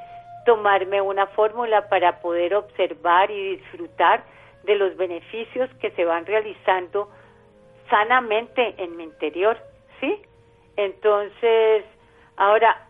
tomarme 0.44 1.02
una 1.02 1.28
fórmula 1.28 1.88
para 1.88 2.20
poder 2.20 2.56
observar 2.56 3.30
y 3.30 3.58
disfrutar 3.58 4.24
de 4.64 4.74
los 4.74 4.98
beneficios 4.98 5.70
que 5.80 5.92
se 5.92 6.04
van 6.04 6.26
realizando 6.26 7.08
sanamente 7.92 8.74
en 8.80 8.98
mi 8.98 9.04
interior, 9.04 9.56
¿sí? 10.00 10.20
Entonces, 10.78 11.86
ahora, 12.38 12.88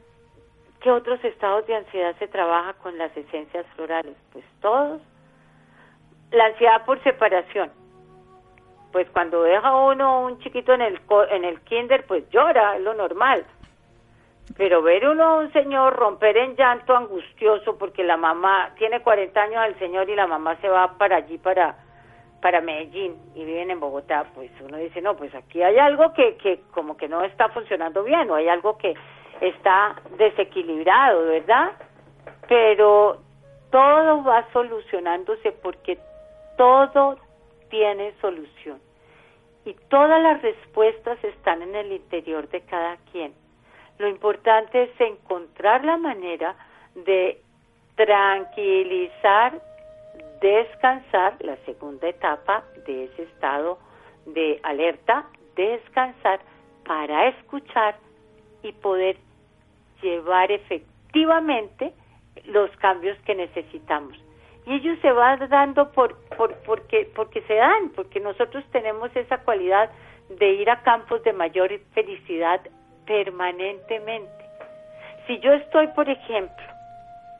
¿qué 0.79 0.91
otros 0.91 1.21
estados 1.25 1.67
de 1.67 1.75
ansiedad 1.75 2.15
se 2.17 2.29
trabaja 2.29 2.71
con 2.75 2.97
las 2.97 3.15
esencias 3.17 3.65
florales? 3.75 4.15
Pues 4.31 4.45
todos. 4.61 5.01
La 6.31 6.45
ansiedad 6.45 6.85
por 6.85 7.03
separación. 7.03 7.69
Pues 8.93 9.09
cuando 9.09 9.43
deja 9.43 9.75
uno 9.75 10.21
un 10.21 10.39
chiquito 10.39 10.73
en 10.73 10.83
el 10.83 11.01
en 11.31 11.43
el 11.43 11.59
kinder, 11.65 12.05
pues 12.07 12.29
llora, 12.29 12.77
es 12.77 12.81
lo 12.81 12.93
normal. 12.93 13.45
Pero 14.57 14.81
ver 14.81 15.07
uno 15.07 15.23
a 15.23 15.35
un 15.39 15.51
señor 15.51 15.95
romper 15.95 16.37
en 16.37 16.55
llanto 16.55 16.95
angustioso 16.95 17.77
porque 17.77 18.03
la 18.03 18.15
mamá 18.15 18.73
tiene 18.77 19.01
40 19.01 19.41
años 19.41 19.65
el 19.65 19.79
señor 19.79 20.09
y 20.09 20.15
la 20.15 20.27
mamá 20.27 20.55
se 20.61 20.69
va 20.69 20.97
para 20.97 21.17
allí, 21.17 21.37
para, 21.37 21.75
para 22.41 22.61
Medellín 22.61 23.15
y 23.33 23.43
viven 23.43 23.71
en 23.71 23.79
Bogotá, 23.79 24.25
pues 24.33 24.51
uno 24.61 24.77
dice, 24.77 25.01
no, 25.01 25.15
pues 25.17 25.33
aquí 25.35 25.61
hay 25.61 25.77
algo 25.77 26.13
que, 26.13 26.37
que 26.37 26.61
como 26.71 26.95
que 26.95 27.09
no 27.09 27.23
está 27.23 27.49
funcionando 27.49 28.03
bien 28.03 28.29
o 28.29 28.35
hay 28.35 28.47
algo 28.47 28.77
que 28.77 28.93
está 29.41 29.95
desequilibrado, 30.17 31.25
¿verdad? 31.25 31.71
Pero 32.47 33.17
todo 33.71 34.23
va 34.23 34.47
solucionándose 34.53 35.51
porque 35.51 35.97
todo 36.55 37.17
tiene 37.69 38.13
solución 38.21 38.79
y 39.65 39.73
todas 39.89 40.21
las 40.21 40.41
respuestas 40.41 41.21
están 41.23 41.61
en 41.63 41.75
el 41.75 41.91
interior 41.91 42.47
de 42.49 42.61
cada 42.61 42.97
quien. 43.11 43.33
Lo 43.97 44.07
importante 44.07 44.83
es 44.83 45.01
encontrar 45.01 45.85
la 45.85 45.97
manera 45.97 46.55
de 46.95 47.41
tranquilizar, 47.95 49.61
descansar, 50.41 51.35
la 51.39 51.55
segunda 51.65 52.07
etapa 52.09 52.63
de 52.85 53.05
ese 53.05 53.23
estado 53.23 53.79
de 54.25 54.59
alerta, 54.63 55.25
descansar 55.55 56.39
para 56.85 57.27
escuchar 57.29 57.95
y 58.63 58.71
poder 58.73 59.17
llevar 60.01 60.51
efectivamente 60.51 61.93
los 62.45 62.69
cambios 62.77 63.17
que 63.19 63.35
necesitamos. 63.35 64.17
Y 64.65 64.73
ellos 64.73 64.97
se 65.01 65.11
van 65.11 65.47
dando 65.49 65.91
por, 65.91 66.17
por, 66.35 66.53
porque, 66.63 67.09
porque 67.15 67.41
se 67.43 67.55
dan, 67.55 67.89
porque 67.89 68.19
nosotros 68.19 68.63
tenemos 68.71 69.15
esa 69.15 69.37
cualidad 69.37 69.89
de 70.29 70.53
ir 70.53 70.69
a 70.69 70.81
campos 70.81 71.23
de 71.23 71.33
mayor 71.33 71.79
felicidad 71.93 72.61
permanentemente. 73.05 74.45
Si 75.27 75.39
yo 75.39 75.53
estoy, 75.53 75.87
por 75.87 76.09
ejemplo, 76.09 76.65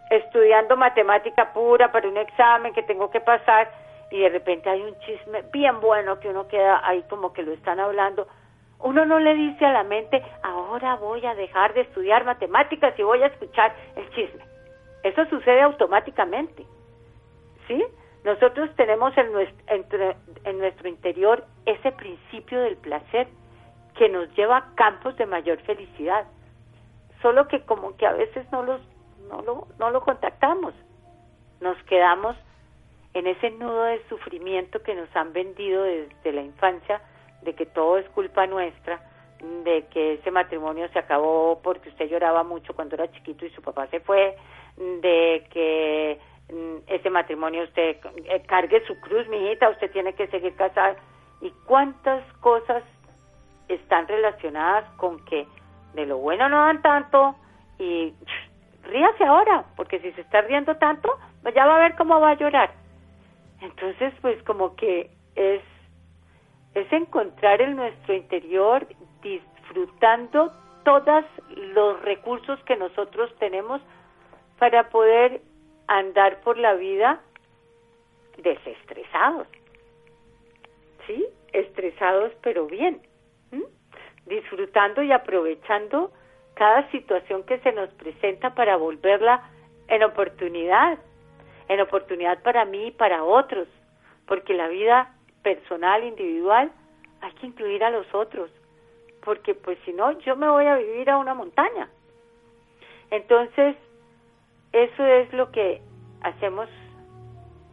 estudiando 0.10 0.76
matemática 0.78 1.54
pura 1.54 1.92
para 1.92 2.08
un 2.08 2.18
examen 2.18 2.74
que 2.74 2.84
tengo 2.84 3.10
que 3.10 3.20
pasar 3.20 3.72
y 4.12 4.20
de 4.20 4.30
repente 4.30 4.70
hay 4.70 4.82
un 4.82 4.98
chisme 5.00 5.44
bien 5.52 5.80
bueno 5.82 6.20
que 6.20 6.30
uno 6.30 6.48
queda 6.48 6.88
ahí 6.88 7.04
como 7.10 7.34
que 7.34 7.44
lo 7.44 7.54
están 7.54 7.80
hablando, 7.80 8.28
uno 8.80 9.06
no 9.06 9.20
le 9.20 9.34
dice 9.34 9.66
a 9.66 9.74
la 9.74 9.84
mente, 9.84 10.24
ahora 10.44 10.96
voy 10.96 11.26
a 11.26 11.34
dejar 11.34 11.74
de 11.74 11.82
estudiar 11.82 12.24
matemáticas 12.26 12.98
y 13.00 13.04
voy 13.04 13.24
a 13.24 13.28
escuchar 13.28 13.76
el 13.96 14.10
chisme. 14.12 14.44
Eso 15.04 15.26
sucede 15.26 15.62
automáticamente. 15.62 16.66
¿Sí? 17.68 17.84
Nosotros 18.24 18.70
tenemos 18.76 19.16
en 19.18 19.32
nuestro, 19.32 20.16
en 20.44 20.60
nuestro 20.60 20.88
interior 20.88 21.46
ese 21.66 21.92
principio 21.92 22.60
del 22.62 22.76
placer 22.78 23.28
que 23.98 24.10
nos 24.10 24.34
lleva 24.36 24.58
a 24.58 24.76
campos 24.76 25.16
de 25.18 25.26
mayor 25.26 25.60
felicidad. 25.62 26.26
Solo 27.22 27.48
que 27.48 27.62
como 27.62 27.96
que 27.98 28.06
a 28.06 28.14
veces 28.14 28.46
no 28.52 28.64
los 28.64 28.82
no 29.30 29.42
lo, 29.42 29.68
no 29.80 29.90
lo 29.90 30.02
contactamos. 30.02 30.74
Nos 31.62 31.78
quedamos 31.84 32.36
en 33.14 33.28
ese 33.28 33.50
nudo 33.52 33.84
de 33.84 34.04
sufrimiento 34.08 34.82
que 34.84 34.94
nos 34.94 35.14
han 35.16 35.34
vendido 35.34 35.84
desde 35.84 36.32
la 36.32 36.42
infancia 36.42 37.02
de 37.42 37.54
que 37.54 37.66
todo 37.66 37.98
es 37.98 38.08
culpa 38.10 38.46
nuestra, 38.46 39.00
de 39.64 39.86
que 39.88 40.16
ese 40.16 40.32
matrimonio 40.32 40.88
se 40.90 41.00
acabó 41.00 41.62
porque 41.64 41.90
usted 41.90 42.10
lloraba 42.10 42.44
mucho 42.44 42.74
cuando 42.74 42.96
era 42.96 43.12
chiquito 43.12 43.46
y 43.46 43.52
su 43.52 43.62
papá 43.62 43.88
se 43.88 44.00
fue, 44.02 44.36
de 44.78 45.48
que 45.50 46.20
mm, 46.52 46.78
ese 46.88 47.10
matrimonio 47.10 47.64
usted 47.64 47.98
eh, 48.26 48.44
cargue 48.48 48.86
su 48.86 49.00
cruz, 49.00 49.28
mi 49.28 49.38
hijita, 49.38 49.70
usted 49.70 49.92
tiene 49.92 50.14
que 50.14 50.28
seguir 50.28 50.56
casada. 50.56 50.98
Y 51.42 51.52
cuántas 51.66 52.24
cosas 52.42 52.84
están 53.68 54.08
relacionadas 54.08 54.90
con 54.98 55.24
que 55.26 55.48
de 55.94 56.06
lo 56.06 56.18
bueno 56.18 56.50
no 56.50 56.58
dan 56.58 56.82
tanto 56.82 57.36
y 57.80 58.14
ríase 58.84 59.24
ahora, 59.24 59.66
porque 59.76 60.00
si 60.00 60.12
se 60.12 60.22
está 60.22 60.42
riendo 60.42 60.76
tanto, 60.78 61.18
pues 61.42 61.56
ya 61.56 61.66
va 61.66 61.78
a 61.78 61.80
ver 61.80 61.96
cómo 61.96 62.20
va 62.20 62.32
a 62.32 62.38
llorar. 62.38 62.72
Entonces, 63.62 64.14
pues 64.22 64.42
como 64.44 64.76
que 64.76 65.10
es 65.36 65.62
es 66.76 66.92
encontrar 66.92 67.62
en 67.62 67.78
nuestro 67.78 68.14
interior 68.14 68.86
disfrutando 69.22 70.52
todos 70.84 71.24
los 71.56 72.02
recursos 72.02 72.60
que 72.66 72.76
nosotros 72.76 73.34
tenemos 73.40 73.82
para 74.60 74.90
poder 74.90 75.42
andar 75.88 76.42
por 76.42 76.58
la 76.58 76.74
vida 76.74 77.22
desestresados. 78.38 79.48
¿Sí? 81.08 81.26
Estresados 81.54 82.34
pero 82.42 82.66
bien 82.66 83.02
disfrutando 84.26 85.04
y 85.04 85.12
aprovechando 85.12 86.12
cada 86.56 86.90
situación 86.92 87.44
que 87.44 87.60
se 87.60 87.72
nos 87.72 87.90
presenta 87.92 88.56
para 88.56 88.78
volverla 88.78 89.50
en 89.88 90.04
oportunidad, 90.04 90.98
en 91.68 91.82
oportunidad 91.82 92.42
para 92.42 92.66
mí 92.66 92.88
y 92.88 92.92
para 92.92 93.24
otros, 93.24 93.68
porque 94.26 94.54
la 94.54 94.68
vida 94.68 95.14
personal, 95.44 96.04
individual, 96.04 96.72
hay 97.22 97.32
que 97.34 97.48
incluir 97.48 97.84
a 97.84 97.90
los 97.90 98.12
otros, 98.14 98.50
porque 99.24 99.54
pues 99.54 99.78
si 99.86 99.94
no, 99.94 100.12
yo 100.20 100.36
me 100.36 100.50
voy 100.50 100.66
a 100.66 100.78
vivir 100.78 101.10
a 101.10 101.18
una 101.18 101.34
montaña. 101.34 101.90
Entonces, 103.12 103.76
eso 104.72 105.06
es 105.06 105.32
lo 105.34 105.52
que 105.52 105.82
hacemos 106.22 106.68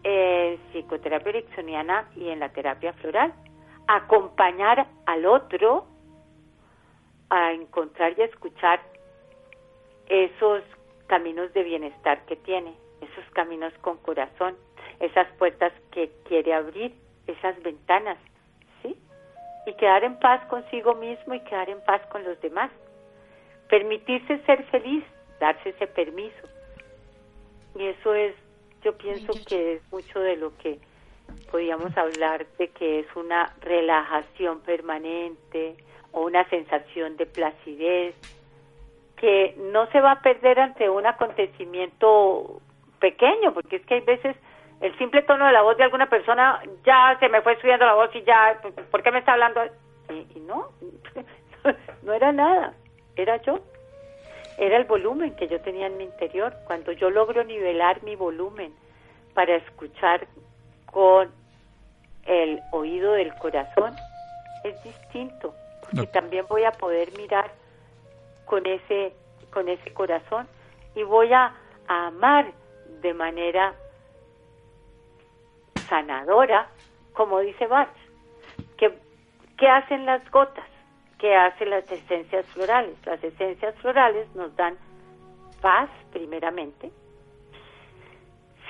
en 0.04 0.58
psicoterapia 0.72 1.30
ericksoniana 1.30 2.08
y 2.16 2.28
en 2.28 2.40
la 2.40 2.50
terapia 2.50 2.92
floral, 2.94 3.32
acompañar 3.86 4.86
al 5.06 5.26
otro 5.26 5.86
a 7.32 7.52
encontrar 7.52 8.12
y 8.18 8.20
a 8.20 8.26
escuchar 8.26 8.82
esos 10.06 10.62
caminos 11.06 11.50
de 11.54 11.62
bienestar 11.62 12.26
que 12.26 12.36
tiene, 12.36 12.74
esos 13.00 13.24
caminos 13.32 13.72
con 13.80 13.96
corazón, 13.96 14.54
esas 15.00 15.26
puertas 15.38 15.72
que 15.92 16.10
quiere 16.28 16.52
abrir, 16.52 16.94
esas 17.26 17.60
ventanas, 17.62 18.18
¿sí? 18.82 18.94
Y 19.66 19.72
quedar 19.76 20.04
en 20.04 20.18
paz 20.18 20.44
consigo 20.48 20.94
mismo 20.94 21.32
y 21.32 21.40
quedar 21.40 21.70
en 21.70 21.82
paz 21.84 22.02
con 22.08 22.22
los 22.22 22.38
demás. 22.42 22.70
Permitirse 23.70 24.38
ser 24.44 24.64
feliz, 24.64 25.02
darse 25.40 25.70
ese 25.70 25.86
permiso. 25.86 26.48
Y 27.74 27.86
eso 27.86 28.12
es, 28.12 28.34
yo 28.82 28.94
pienso 28.98 29.32
que 29.48 29.76
es 29.76 29.82
mucho 29.90 30.20
de 30.20 30.36
lo 30.36 30.54
que 30.58 30.78
podríamos 31.50 31.96
hablar 31.96 32.46
de 32.58 32.68
que 32.68 33.00
es 33.00 33.06
una 33.16 33.56
relajación 33.62 34.60
permanente, 34.60 35.76
o 36.12 36.22
una 36.22 36.48
sensación 36.48 37.16
de 37.16 37.26
placidez 37.26 38.14
que 39.16 39.54
no 39.72 39.86
se 39.92 40.00
va 40.00 40.12
a 40.12 40.20
perder 40.20 40.58
ante 40.58 40.88
un 40.90 41.06
acontecimiento 41.06 42.60
pequeño, 42.98 43.54
porque 43.54 43.76
es 43.76 43.86
que 43.86 43.94
hay 43.94 44.00
veces 44.00 44.36
el 44.80 44.98
simple 44.98 45.22
tono 45.22 45.46
de 45.46 45.52
la 45.52 45.62
voz 45.62 45.76
de 45.76 45.84
alguna 45.84 46.08
persona 46.08 46.60
ya 46.84 47.16
se 47.20 47.28
me 47.28 47.40
fue 47.40 47.58
subiendo 47.60 47.86
la 47.86 47.94
voz 47.94 48.10
y 48.14 48.22
ya, 48.22 48.60
¿por 48.90 49.02
qué 49.02 49.12
me 49.12 49.20
está 49.20 49.34
hablando? 49.34 49.60
Y, 50.10 50.40
no, 50.40 50.70
no 52.02 52.12
era 52.12 52.32
nada, 52.32 52.74
era 53.14 53.40
yo. 53.42 53.60
Era 54.58 54.76
el 54.76 54.84
volumen 54.84 55.36
que 55.36 55.46
yo 55.46 55.60
tenía 55.60 55.86
en 55.86 55.96
mi 55.96 56.04
interior. 56.04 56.52
Cuando 56.66 56.90
yo 56.92 57.10
logro 57.10 57.44
nivelar 57.44 58.02
mi 58.02 58.16
volumen 58.16 58.74
para 59.34 59.54
escuchar 59.54 60.26
con 60.86 61.30
el 62.26 62.60
oído 62.72 63.12
del 63.12 63.32
corazón, 63.36 63.94
es 64.64 64.82
distinto 64.82 65.54
y 65.94 66.06
también 66.08 66.46
voy 66.48 66.64
a 66.64 66.72
poder 66.72 67.12
mirar 67.16 67.52
con 68.44 68.66
ese 68.66 69.14
con 69.52 69.68
ese 69.68 69.92
corazón 69.92 70.48
y 70.94 71.02
voy 71.02 71.32
a, 71.32 71.54
amar 71.88 72.52
de 73.02 73.12
manera 73.12 73.74
sanadora, 75.88 76.68
como 77.12 77.40
dice 77.40 77.66
Bach, 77.66 77.90
que 78.78 78.98
¿qué 79.58 79.68
hacen 79.68 80.06
las 80.06 80.28
gotas? 80.30 80.64
¿Qué 81.18 81.34
hacen 81.34 81.70
las 81.70 81.90
esencias 81.90 82.46
florales? 82.46 82.96
Las 83.04 83.22
esencias 83.22 83.74
florales 83.76 84.26
nos 84.34 84.54
dan 84.56 84.76
paz, 85.60 85.90
primeramente. 86.12 86.90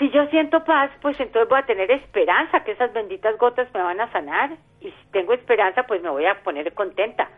Si 0.03 0.11
yo 0.11 0.27
siento 0.31 0.65
paz, 0.65 0.91
pues 1.01 1.15
entonces 1.21 1.49
voy 1.49 1.61
a 1.61 1.65
tener 1.65 1.89
esperanza 1.93 2.65
que 2.65 2.73
esas 2.73 2.93
benditas 2.93 3.39
gotas 3.39 3.73
me 3.73 3.81
van 3.81 4.01
a 4.01 4.11
sanar. 4.11 4.51
Y 4.81 4.91
si 4.91 5.11
tengo 5.13 5.33
esperanza, 5.33 5.85
pues 5.85 6.03
me 6.03 6.11
voy 6.11 6.27
a 6.27 6.43
poner 6.43 6.75
contenta. 6.75 7.31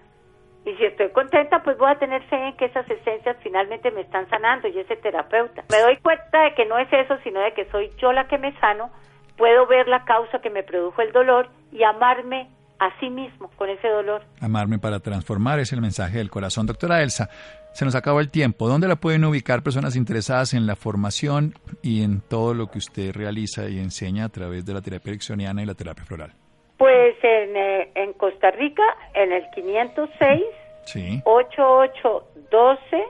Y 0.64 0.74
si 0.76 0.86
estoy 0.86 1.10
contenta, 1.10 1.62
pues 1.62 1.76
voy 1.76 1.90
a 1.90 1.98
tener 1.98 2.22
fe 2.22 2.36
en 2.36 2.56
que 2.56 2.64
esas 2.64 2.88
esencias 2.88 3.36
finalmente 3.42 3.90
me 3.90 4.00
están 4.00 4.26
sanando 4.30 4.66
y 4.66 4.78
ese 4.78 4.96
terapeuta. 4.96 5.64
Me 5.70 5.78
doy 5.78 5.98
cuenta 5.98 6.44
de 6.44 6.54
que 6.54 6.64
no 6.64 6.78
es 6.78 6.90
eso, 6.90 7.18
sino 7.22 7.40
de 7.40 7.52
que 7.52 7.66
soy 7.66 7.90
yo 7.98 8.14
la 8.14 8.28
que 8.28 8.38
me 8.38 8.58
sano. 8.60 8.90
Puedo 9.36 9.66
ver 9.66 9.86
la 9.86 10.06
causa 10.06 10.40
que 10.40 10.48
me 10.48 10.62
produjo 10.62 11.02
el 11.02 11.12
dolor 11.12 11.50
y 11.70 11.82
amarme 11.82 12.48
a 12.78 12.90
sí 13.00 13.08
mismo 13.10 13.50
con 13.56 13.68
ese 13.70 13.88
dolor. 13.88 14.22
Amarme 14.40 14.78
para 14.78 15.00
transformar 15.00 15.58
es 15.60 15.72
el 15.72 15.80
mensaje 15.80 16.18
del 16.18 16.30
corazón. 16.30 16.66
Doctora 16.66 17.02
Elsa, 17.02 17.28
se 17.72 17.84
nos 17.84 17.94
acabó 17.94 18.20
el 18.20 18.30
tiempo. 18.30 18.68
¿Dónde 18.68 18.88
la 18.88 18.96
pueden 18.96 19.24
ubicar 19.24 19.62
personas 19.62 19.96
interesadas 19.96 20.54
en 20.54 20.66
la 20.66 20.76
formación 20.76 21.54
y 21.82 22.02
en 22.02 22.20
todo 22.20 22.54
lo 22.54 22.66
que 22.70 22.78
usted 22.78 23.12
realiza 23.14 23.68
y 23.68 23.78
enseña 23.78 24.24
a 24.26 24.28
través 24.28 24.64
de 24.66 24.74
la 24.74 24.80
terapia 24.82 25.10
ericksoniana 25.10 25.62
y 25.62 25.66
la 25.66 25.74
terapia 25.74 26.04
floral? 26.04 26.32
Pues 26.76 27.14
en, 27.22 27.56
eh, 27.56 27.90
en 27.94 28.12
Costa 28.14 28.50
Rica, 28.50 28.82
en 29.14 29.32
el 29.32 29.44
506 29.54 30.42
Sí. 30.86 31.22
8812 31.24 33.04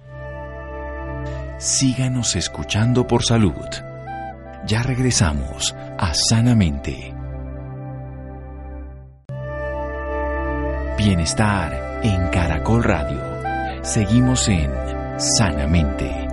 Síganos 1.59 2.37
escuchando 2.37 3.07
por 3.07 3.25
salud. 3.25 3.53
Ya 4.67 4.83
regresamos 4.83 5.75
a 5.99 6.13
Sanamente. 6.15 7.15
Bienestar 10.99 12.01
en 12.03 12.29
Caracol 12.29 12.85
Radio. 12.85 13.83
Seguimos 13.83 14.47
en 14.49 14.71
Sanamente. 15.19 16.28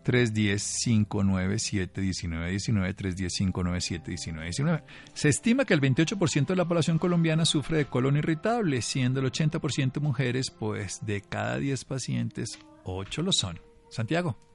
310-597-1919, 0.07 2.95
310-597-1919. 2.97 4.83
Se 5.13 5.29
estima 5.29 5.67
que 5.67 5.75
el 5.75 5.83
28% 5.83 6.47
de 6.47 6.57
la 6.57 6.65
población 6.65 6.99
colombiana 6.99 7.45
sufre 7.45 7.77
de 7.77 7.85
colon 7.85 8.17
irritable, 8.17 8.81
siendo 8.81 9.21
el 9.21 9.31
80% 9.31 10.01
mujeres, 10.01 10.51
pues 10.51 11.05
de 11.05 11.21
cada 11.21 11.59
10 11.59 11.85
pacientes, 11.85 12.59
8 12.85 13.21
lo 13.21 13.33
son. 13.33 13.61
Santiago. 13.91 14.46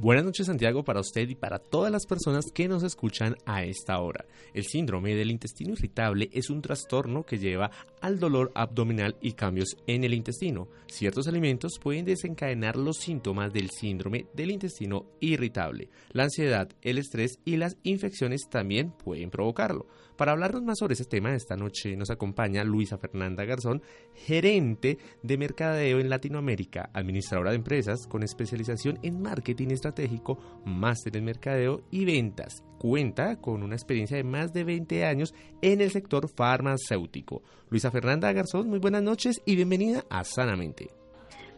Buenas 0.00 0.24
noches 0.24 0.46
Santiago 0.46 0.84
para 0.84 1.00
usted 1.00 1.28
y 1.28 1.34
para 1.34 1.58
todas 1.58 1.90
las 1.90 2.06
personas 2.06 2.52
que 2.54 2.68
nos 2.68 2.84
escuchan 2.84 3.34
a 3.46 3.64
esta 3.64 3.98
hora. 3.98 4.26
El 4.54 4.64
síndrome 4.64 5.16
del 5.16 5.32
intestino 5.32 5.72
irritable 5.72 6.30
es 6.32 6.50
un 6.50 6.62
trastorno 6.62 7.24
que 7.24 7.36
lleva 7.36 7.72
al 8.00 8.20
dolor 8.20 8.52
abdominal 8.54 9.16
y 9.20 9.32
cambios 9.32 9.76
en 9.88 10.04
el 10.04 10.14
intestino. 10.14 10.68
Ciertos 10.86 11.26
alimentos 11.26 11.80
pueden 11.82 12.04
desencadenar 12.04 12.76
los 12.76 12.98
síntomas 12.98 13.52
del 13.52 13.70
síndrome 13.70 14.26
del 14.34 14.52
intestino 14.52 15.06
irritable. 15.18 15.88
La 16.12 16.22
ansiedad, 16.22 16.70
el 16.80 16.98
estrés 16.98 17.40
y 17.44 17.56
las 17.56 17.76
infecciones 17.82 18.42
también 18.48 18.92
pueden 18.92 19.30
provocarlo. 19.30 19.88
Para 20.18 20.32
hablarnos 20.32 20.64
más 20.64 20.78
sobre 20.80 20.94
ese 20.94 21.04
tema, 21.04 21.32
esta 21.32 21.54
noche 21.54 21.96
nos 21.96 22.10
acompaña 22.10 22.64
Luisa 22.64 22.98
Fernanda 22.98 23.44
Garzón, 23.44 23.82
gerente 24.14 24.98
de 25.22 25.38
mercadeo 25.38 26.00
en 26.00 26.10
Latinoamérica, 26.10 26.90
administradora 26.92 27.50
de 27.50 27.56
empresas 27.58 28.08
con 28.08 28.24
especialización 28.24 28.98
en 29.04 29.22
marketing 29.22 29.68
estratégico, 29.68 30.36
máster 30.64 31.16
en 31.16 31.24
mercadeo 31.24 31.82
y 31.92 32.04
ventas. 32.04 32.64
Cuenta 32.78 33.40
con 33.40 33.62
una 33.62 33.76
experiencia 33.76 34.16
de 34.16 34.24
más 34.24 34.52
de 34.52 34.64
20 34.64 35.04
años 35.04 35.36
en 35.62 35.80
el 35.80 35.92
sector 35.92 36.28
farmacéutico. 36.28 37.42
Luisa 37.70 37.92
Fernanda 37.92 38.32
Garzón, 38.32 38.68
muy 38.68 38.80
buenas 38.80 39.04
noches 39.04 39.40
y 39.46 39.54
bienvenida 39.54 40.02
a 40.10 40.24
Sanamente. 40.24 40.88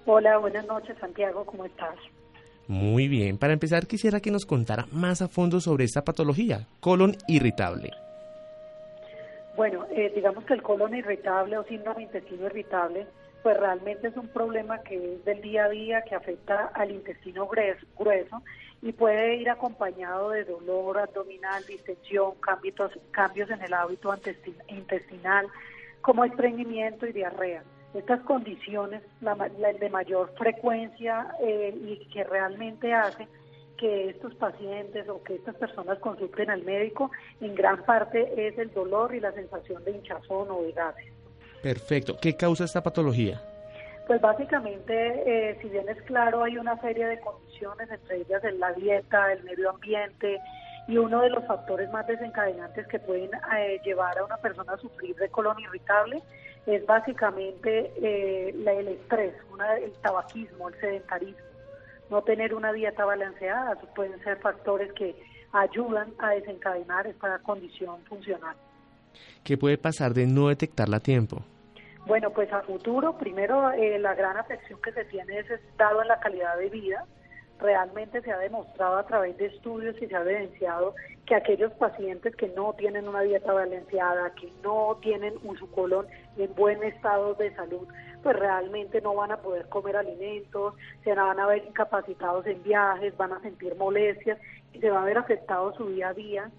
Hola, 0.04 0.36
buenas 0.36 0.66
noches 0.66 0.98
Santiago, 1.00 1.46
¿cómo 1.46 1.64
estás? 1.64 1.96
Muy 2.68 3.08
bien, 3.08 3.38
para 3.38 3.54
empezar 3.54 3.86
quisiera 3.86 4.20
que 4.20 4.30
nos 4.30 4.44
contara 4.44 4.86
más 4.92 5.22
a 5.22 5.28
fondo 5.28 5.62
sobre 5.62 5.84
esta 5.84 6.04
patología, 6.04 6.66
colon 6.80 7.16
irritable. 7.26 7.90
Bueno, 9.60 9.84
eh, 9.90 10.10
digamos 10.14 10.46
que 10.46 10.54
el 10.54 10.62
colon 10.62 10.94
irritable 10.94 11.58
o 11.58 11.64
síndrome 11.64 12.04
intestino 12.04 12.46
irritable, 12.46 13.06
pues 13.42 13.58
realmente 13.58 14.08
es 14.08 14.16
un 14.16 14.28
problema 14.28 14.78
que 14.78 14.94
es 14.94 15.24
del 15.26 15.42
día 15.42 15.66
a 15.66 15.68
día, 15.68 16.00
que 16.00 16.14
afecta 16.14 16.70
al 16.72 16.90
intestino 16.90 17.46
grueso, 17.46 18.42
y 18.80 18.92
puede 18.92 19.36
ir 19.36 19.50
acompañado 19.50 20.30
de 20.30 20.44
dolor 20.44 21.00
abdominal, 21.00 21.62
distensión, 21.66 22.36
cambios, 22.40 22.90
cambios 23.10 23.50
en 23.50 23.60
el 23.60 23.74
hábito 23.74 24.14
intestinal, 24.68 25.46
como 26.00 26.24
estreñimiento 26.24 27.06
y 27.06 27.12
diarrea. 27.12 27.62
Estas 27.92 28.22
condiciones, 28.22 29.02
la, 29.20 29.34
la 29.34 29.72
de 29.74 29.90
mayor 29.90 30.32
frecuencia 30.38 31.34
eh, 31.42 31.74
y 31.78 32.06
que 32.06 32.24
realmente 32.24 32.94
hacen 32.94 33.28
que 33.80 34.10
estos 34.10 34.34
pacientes 34.34 35.08
o 35.08 35.22
que 35.22 35.36
estas 35.36 35.54
personas 35.56 35.98
consulten 36.00 36.50
al 36.50 36.62
médico, 36.64 37.10
en 37.40 37.54
gran 37.54 37.82
parte 37.84 38.18
es 38.36 38.58
el 38.58 38.70
dolor 38.74 39.14
y 39.14 39.20
la 39.20 39.32
sensación 39.32 39.82
de 39.84 39.92
hinchazón 39.92 40.48
o 40.50 40.62
de 40.62 40.72
gases. 40.72 41.10
Perfecto. 41.62 42.18
¿Qué 42.20 42.36
causa 42.36 42.64
esta 42.64 42.82
patología? 42.82 43.40
Pues 44.06 44.20
básicamente, 44.20 44.92
eh, 45.50 45.58
si 45.62 45.68
bien 45.70 45.88
es 45.88 46.00
claro, 46.02 46.42
hay 46.42 46.58
una 46.58 46.78
serie 46.82 47.06
de 47.06 47.20
condiciones, 47.20 47.90
entre 47.90 48.18
ellas 48.18 48.44
en 48.44 48.60
la 48.60 48.72
dieta, 48.74 49.32
el 49.32 49.42
medio 49.44 49.70
ambiente, 49.70 50.38
y 50.88 50.98
uno 50.98 51.22
de 51.22 51.30
los 51.30 51.46
factores 51.46 51.88
más 51.90 52.06
desencadenantes 52.06 52.86
que 52.88 52.98
pueden 52.98 53.30
eh, 53.56 53.80
llevar 53.84 54.18
a 54.18 54.24
una 54.24 54.36
persona 54.38 54.72
a 54.74 54.78
sufrir 54.78 55.14
de 55.16 55.28
colon 55.30 55.58
irritable 55.60 56.20
es 56.66 56.84
básicamente 56.84 57.92
eh, 58.02 58.48
el 58.54 58.88
estrés, 58.88 59.32
una- 59.52 59.76
el 59.78 59.92
tabaquismo, 60.02 60.68
el 60.68 60.74
sedentarismo, 60.80 61.38
no 62.10 62.22
tener 62.22 62.54
una 62.54 62.72
dieta 62.72 63.04
balanceada, 63.04 63.76
pueden 63.94 64.22
ser 64.22 64.38
factores 64.38 64.92
que 64.92 65.14
ayudan 65.52 66.12
a 66.18 66.30
desencadenar 66.30 67.06
esta 67.06 67.38
condición 67.38 68.02
funcional. 68.04 68.56
¿Qué 69.44 69.56
puede 69.56 69.78
pasar 69.78 70.14
de 70.14 70.26
no 70.26 70.48
detectarla 70.48 70.98
a 70.98 71.00
tiempo? 71.00 71.42
Bueno, 72.06 72.30
pues 72.30 72.52
a 72.52 72.62
futuro, 72.62 73.16
primero 73.18 73.70
eh, 73.72 73.98
la 73.98 74.14
gran 74.14 74.36
afección 74.36 74.80
que 74.82 74.92
se 74.92 75.04
tiene 75.04 75.38
es 75.38 75.46
dado 75.76 76.02
en 76.02 76.08
la 76.08 76.18
calidad 76.20 76.56
de 76.58 76.68
vida. 76.68 77.04
Realmente 77.58 78.22
se 78.22 78.32
ha 78.32 78.38
demostrado 78.38 78.96
a 78.96 79.06
través 79.06 79.36
de 79.36 79.46
estudios 79.46 79.94
y 80.00 80.06
se 80.06 80.16
ha 80.16 80.22
evidenciado 80.22 80.94
que 81.26 81.34
aquellos 81.34 81.72
pacientes 81.74 82.34
que 82.36 82.48
no 82.48 82.72
tienen 82.72 83.06
una 83.06 83.20
dieta 83.20 83.52
balanceada, 83.52 84.34
que 84.34 84.50
no 84.62 84.98
tienen 85.02 85.34
un 85.44 85.58
su 85.58 85.70
colon 85.70 86.06
en 86.38 86.54
buen 86.54 86.82
estado 86.82 87.34
de 87.34 87.54
salud, 87.54 87.86
pues 88.22 88.36
realmente 88.36 89.00
no 89.00 89.14
van 89.14 89.32
a 89.32 89.38
poder 89.38 89.68
comer 89.68 89.96
alimentos, 89.96 90.74
se 91.04 91.14
van 91.14 91.38
a 91.40 91.46
ver 91.46 91.64
incapacitados 91.66 92.46
en 92.46 92.62
viajes, 92.62 93.16
van 93.16 93.32
a 93.32 93.40
sentir 93.40 93.74
molestias 93.76 94.38
y 94.72 94.80
se 94.80 94.90
va 94.90 95.02
a 95.02 95.04
ver 95.04 95.18
afectado 95.18 95.74
su 95.74 95.88
día 95.88 96.08
a 96.08 96.14
día 96.14 96.50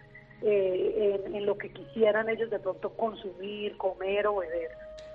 eh, 0.42 1.22
en, 1.26 1.36
en 1.36 1.46
lo 1.46 1.58
que 1.58 1.70
quisieran 1.70 2.30
ellos 2.30 2.50
de 2.50 2.60
pronto 2.60 2.90
consumir, 2.92 3.78
comer 3.78 4.28
o 4.28 4.38
beber. 4.38 4.72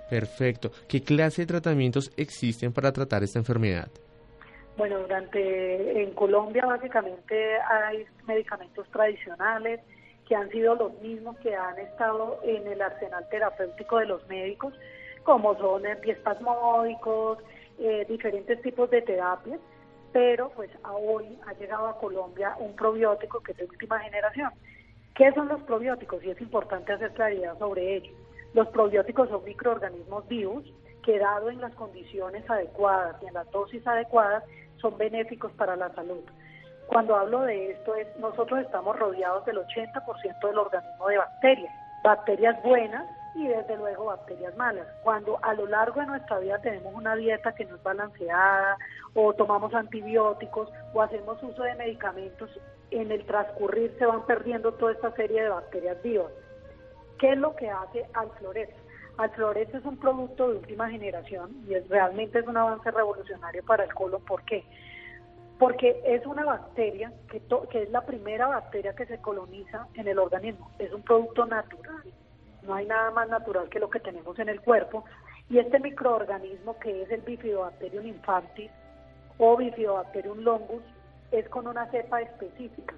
Perfecto. 0.09 0.71
¿Qué 0.87 1.03
clase 1.03 1.41
de 1.41 1.47
tratamientos 1.47 2.11
existen 2.15 2.71
para 2.71 2.91
tratar 2.93 3.23
esta 3.23 3.39
enfermedad? 3.39 3.89
Bueno, 4.77 4.99
durante 4.99 6.03
en 6.03 6.11
Colombia 6.11 6.65
básicamente 6.65 7.57
hay 7.59 8.05
medicamentos 8.27 8.87
tradicionales 8.91 9.81
que 10.27 10.35
han 10.35 10.49
sido 10.51 10.75
los 10.75 11.01
mismos 11.01 11.37
que 11.39 11.55
han 11.55 11.79
estado 11.79 12.39
en 12.43 12.67
el 12.67 12.81
arsenal 12.81 13.27
terapéutico 13.29 13.97
de 13.97 14.05
los 14.05 14.27
médicos, 14.27 14.73
como 15.27 15.57
son 15.57 15.85
antiespasmódicos, 15.85 17.39
eh, 17.79 18.05
diferentes 18.07 18.61
tipos 18.61 18.89
de 18.89 19.01
terapias, 19.01 19.59
pero 20.13 20.49
pues 20.55 20.71
hoy 20.85 21.37
ha 21.45 21.53
llegado 21.55 21.87
a 21.87 21.97
Colombia 21.99 22.55
un 22.59 22.73
probiótico 22.77 23.41
que 23.41 23.51
es 23.51 23.57
de 23.57 23.65
última 23.65 23.99
generación. 23.99 24.51
¿Qué 25.15 25.33
son 25.33 25.49
los 25.49 25.61
probióticos? 25.63 26.23
Y 26.23 26.29
es 26.29 26.39
importante 26.39 26.93
hacer 26.93 27.11
claridad 27.11 27.59
sobre 27.59 27.97
ello. 27.97 28.13
Los 28.53 28.69
probióticos 28.69 29.27
son 29.27 29.43
microorganismos 29.43 30.25
vivos 30.29 30.63
que 31.03 31.19
dado 31.19 31.49
en 31.49 31.59
las 31.59 31.75
condiciones 31.75 32.49
adecuadas 32.49 33.21
y 33.21 33.25
en 33.25 33.33
las 33.33 33.51
dosis 33.51 33.85
adecuadas 33.85 34.45
son 34.77 34.97
benéficos 34.97 35.51
para 35.57 35.75
la 35.75 35.93
salud. 35.93 36.23
Cuando 36.87 37.17
hablo 37.17 37.41
de 37.41 37.71
esto 37.71 37.95
es 37.95 38.07
nosotros 38.17 38.61
estamos 38.61 38.97
rodeados 38.97 39.43
del 39.45 39.57
80% 39.57 40.47
del 40.47 40.57
organismo 40.57 41.07
de 41.09 41.17
bacterias, 41.17 41.73
bacterias 42.01 42.63
buenas 42.63 43.16
y 43.37 43.47
desde 43.47 43.77
luego 43.77 44.05
bacterias 44.05 44.55
malas. 44.57 44.87
Cuando 45.03 45.37
a 45.43 45.53
lo 45.53 45.67
largo 45.67 46.01
de 46.01 46.07
nuestra 46.07 46.39
vida 46.39 46.59
tenemos 46.59 46.93
una 46.95 47.15
dieta 47.15 47.53
que 47.53 47.65
no 47.65 47.75
es 47.75 47.83
balanceada 47.83 48.77
o 49.13 49.31
tomamos 49.33 49.73
antibióticos 49.75 50.69
o 50.93 51.01
hacemos 51.03 51.41
uso 51.43 51.61
de 51.61 51.75
medicamentos, 51.75 52.49
en 52.89 53.11
el 53.11 53.23
transcurrir 53.25 53.95
se 53.99 54.07
van 54.07 54.25
perdiendo 54.25 54.73
toda 54.73 54.93
esta 54.93 55.11
serie 55.11 55.43
de 55.43 55.49
bacterias 55.49 56.01
vivas. 56.01 56.31
¿Qué 57.19 57.33
es 57.33 57.37
lo 57.37 57.55
que 57.55 57.69
hace 57.69 58.07
Alflorex? 58.13 58.73
Alflorex 59.17 59.73
es 59.73 59.85
un 59.85 59.97
producto 59.97 60.49
de 60.49 60.57
última 60.57 60.89
generación 60.89 61.51
y 61.67 61.75
es, 61.75 61.87
realmente 61.89 62.39
es 62.39 62.47
un 62.47 62.57
avance 62.57 62.89
revolucionario 62.89 63.63
para 63.65 63.83
el 63.83 63.93
colon. 63.93 64.23
¿Por 64.25 64.43
qué? 64.45 64.63
Porque 65.59 66.01
es 66.05 66.25
una 66.25 66.43
bacteria 66.43 67.11
que, 67.29 67.41
que 67.69 67.83
es 67.83 67.89
la 67.91 68.01
primera 68.01 68.47
bacteria 68.47 68.95
que 68.95 69.05
se 69.05 69.21
coloniza 69.21 69.87
en 69.93 70.07
el 70.07 70.17
organismo. 70.17 70.71
Es 70.79 70.91
un 70.91 71.03
producto 71.03 71.45
natural 71.45 72.03
no 72.67 72.75
hay 72.75 72.85
nada 72.85 73.11
más 73.11 73.29
natural 73.29 73.69
que 73.69 73.79
lo 73.79 73.89
que 73.89 73.99
tenemos 73.99 74.37
en 74.37 74.49
el 74.49 74.61
cuerpo. 74.61 75.05
Y 75.49 75.59
este 75.59 75.79
microorganismo 75.79 76.77
que 76.79 77.03
es 77.03 77.09
el 77.09 77.21
Bifidobacterium 77.21 78.05
infantis 78.05 78.69
o 79.37 79.55
Bifidobacterium 79.55 80.39
longus 80.39 80.83
es 81.31 81.47
con 81.49 81.67
una 81.67 81.89
cepa 81.89 82.21
específica. 82.21 82.93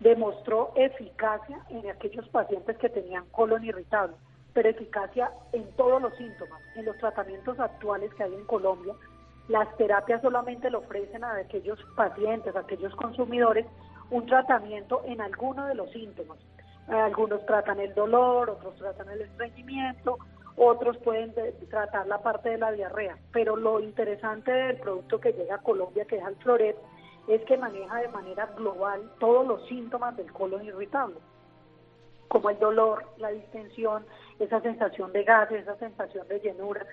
Demostró 0.00 0.72
eficacia 0.74 1.64
en 1.70 1.88
aquellos 1.88 2.28
pacientes 2.28 2.76
que 2.78 2.88
tenían 2.88 3.24
colon 3.30 3.64
irritable, 3.64 4.16
pero 4.52 4.68
eficacia 4.68 5.30
en 5.52 5.70
todos 5.76 6.02
los 6.02 6.14
síntomas. 6.16 6.60
En 6.74 6.84
los 6.84 6.98
tratamientos 6.98 7.58
actuales 7.60 8.12
que 8.14 8.24
hay 8.24 8.34
en 8.34 8.44
Colombia, 8.46 8.94
las 9.48 9.74
terapias 9.76 10.22
solamente 10.22 10.70
le 10.70 10.78
ofrecen 10.78 11.22
a 11.22 11.36
aquellos 11.36 11.78
pacientes, 11.96 12.54
a 12.56 12.60
aquellos 12.60 12.94
consumidores, 12.96 13.66
un 14.10 14.26
tratamiento 14.26 15.02
en 15.04 15.20
alguno 15.20 15.66
de 15.66 15.74
los 15.74 15.90
síntomas. 15.92 16.38
Algunos 16.88 17.44
tratan 17.46 17.80
el 17.80 17.94
dolor, 17.94 18.50
otros 18.50 18.76
tratan 18.76 19.08
el 19.10 19.22
estreñimiento, 19.22 20.18
otros 20.56 20.96
pueden 20.98 21.34
tratar 21.70 22.06
la 22.06 22.18
parte 22.18 22.50
de 22.50 22.58
la 22.58 22.72
diarrea. 22.72 23.16
Pero 23.32 23.56
lo 23.56 23.80
interesante 23.80 24.52
del 24.52 24.76
producto 24.78 25.20
que 25.20 25.32
llega 25.32 25.56
a 25.56 25.62
Colombia, 25.62 26.04
que 26.04 26.16
es 26.16 26.26
el 26.26 26.36
Floret, 26.36 26.76
es 27.28 27.42
que 27.44 27.56
maneja 27.56 27.98
de 27.98 28.08
manera 28.08 28.46
global 28.56 29.10
todos 29.20 29.46
los 29.46 29.66
síntomas 29.68 30.16
del 30.16 30.32
colon 30.32 30.64
irritable, 30.64 31.16
como 32.28 32.50
el 32.50 32.58
dolor, 32.58 33.04
la 33.18 33.30
distensión, 33.30 34.04
esa 34.38 34.60
sensación 34.60 35.12
de 35.12 35.22
gas, 35.22 35.50
esa 35.52 35.76
sensación 35.76 36.26
de 36.28 36.40
llenura. 36.40 36.84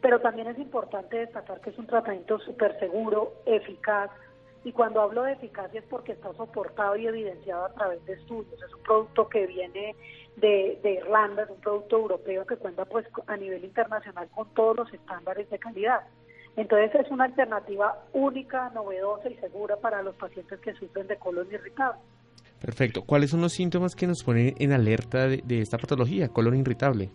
Pero 0.00 0.20
también 0.20 0.48
es 0.48 0.58
importante 0.58 1.18
destacar 1.18 1.60
que 1.60 1.70
es 1.70 1.78
un 1.78 1.86
tratamiento 1.86 2.38
súper 2.38 2.78
seguro, 2.78 3.34
eficaz, 3.44 4.10
y 4.64 4.72
cuando 4.72 5.00
hablo 5.00 5.22
de 5.22 5.32
eficacia 5.32 5.80
es 5.80 5.86
porque 5.86 6.12
está 6.12 6.32
soportado 6.34 6.96
y 6.96 7.06
evidenciado 7.06 7.64
a 7.64 7.72
través 7.72 8.04
de 8.04 8.14
estudios. 8.14 8.62
Es 8.62 8.74
un 8.74 8.82
producto 8.82 9.28
que 9.28 9.46
viene 9.46 9.96
de, 10.36 10.78
Irlanda, 10.84 11.44
es 11.44 11.50
un 11.50 11.60
producto 11.60 11.96
europeo 11.96 12.46
que 12.46 12.56
cuenta 12.56 12.84
pues 12.84 13.06
a 13.26 13.36
nivel 13.36 13.64
internacional 13.64 14.28
con 14.34 14.52
todos 14.54 14.76
los 14.76 14.92
estándares 14.92 15.48
de 15.48 15.58
calidad. 15.58 16.00
Entonces 16.56 16.94
es 16.94 17.10
una 17.10 17.24
alternativa 17.24 18.04
única, 18.12 18.70
novedosa 18.70 19.30
y 19.30 19.36
segura 19.36 19.76
para 19.76 20.02
los 20.02 20.14
pacientes 20.16 20.60
que 20.60 20.74
sufren 20.74 21.06
de 21.06 21.16
colon 21.16 21.46
irritable. 21.50 22.00
Perfecto. 22.60 23.02
¿Cuáles 23.06 23.30
son 23.30 23.40
los 23.40 23.52
síntomas 23.52 23.94
que 23.94 24.06
nos 24.06 24.22
ponen 24.22 24.54
en 24.58 24.72
alerta 24.72 25.26
de, 25.26 25.38
de 25.42 25.62
esta 25.62 25.78
patología, 25.78 26.28
colon 26.28 26.56
irritable? 26.56 27.10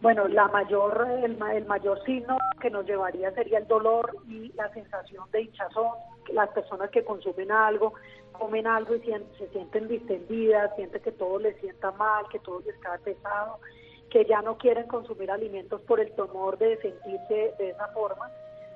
Bueno, 0.00 0.28
la 0.28 0.46
mayor, 0.48 1.08
el, 1.24 1.66
mayor 1.66 2.02
signo 2.04 2.38
que 2.60 2.70
nos 2.70 2.86
llevaría 2.86 3.32
sería 3.32 3.58
el 3.58 3.66
dolor 3.66 4.16
y 4.28 4.52
la 4.52 4.72
sensación 4.72 5.28
de 5.32 5.42
hinchazón. 5.42 5.90
Las 6.32 6.50
personas 6.50 6.90
que 6.90 7.04
consumen 7.04 7.50
algo, 7.50 7.94
comen 8.32 8.66
algo 8.66 8.94
y 8.94 9.00
se 9.00 9.48
sienten 9.48 9.88
distendidas, 9.88 10.74
sienten 10.76 11.02
que 11.02 11.12
todo 11.12 11.38
les 11.38 11.56
sienta 11.60 11.90
mal, 11.92 12.26
que 12.30 12.38
todo 12.38 12.60
les 12.60 12.76
cae 12.78 12.98
pesado, 12.98 13.58
que 14.10 14.24
ya 14.24 14.42
no 14.42 14.56
quieren 14.58 14.86
consumir 14.86 15.30
alimentos 15.30 15.80
por 15.82 16.00
el 16.00 16.12
temor 16.12 16.58
de 16.58 16.80
sentirse 16.80 17.54
de 17.58 17.70
esa 17.70 17.88
forma, 17.88 18.30